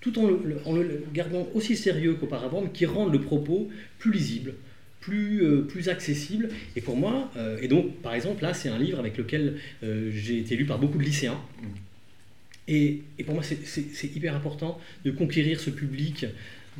[0.00, 4.54] tout en le, gardant aussi sérieux qu'auparavant, mais qui rendent le propos plus lisible,
[5.00, 6.48] plus, euh, accessible.
[6.76, 10.10] Et pour moi, euh, et donc par exemple là, c'est un livre avec lequel euh,
[10.12, 11.40] j'ai été lu par beaucoup de lycéens.
[12.68, 16.26] Et pour moi, c'est hyper important de conquérir ce public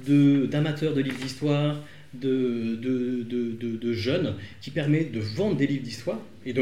[0.06, 1.82] d'amateurs de livres d'histoire,
[2.14, 6.18] de, de, de, jeunes qui permet de vendre des livres d'histoire.
[6.46, 6.54] Et,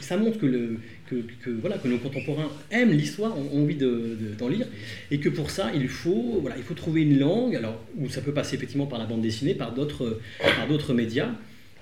[0.00, 4.66] ça montre que, le, que, voilà, que nos contemporains aiment l'histoire, ont, envie d'en lire.
[5.10, 8.20] Et que pour ça, il faut, voilà, il faut trouver une langue, alors, où ça
[8.20, 11.30] peut passer effectivement par la bande dessinée, par d'autres médias.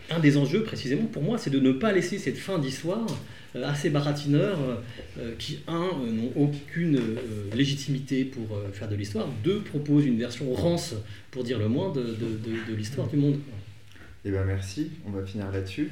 [0.08, 3.06] Un des enjeux, précisément, pour moi, c'est de ne pas laisser cette fin d'histoire
[3.56, 4.58] euh, assez baratineurs
[5.18, 7.00] euh, qui, un, euh, n'ont aucune
[7.52, 10.94] légitimité pour faire de l'histoire, deux, proposent une version rance,
[11.32, 13.40] pour dire le moins, de, de, de, l'histoire du monde.
[14.24, 15.90] Eh bien merci, on va finir là-dessus.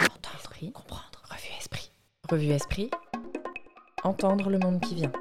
[0.00, 1.90] Entendre, comprendre, revue esprit.
[2.30, 2.90] Revue esprit,
[4.02, 5.12] entendre le monde qui vient.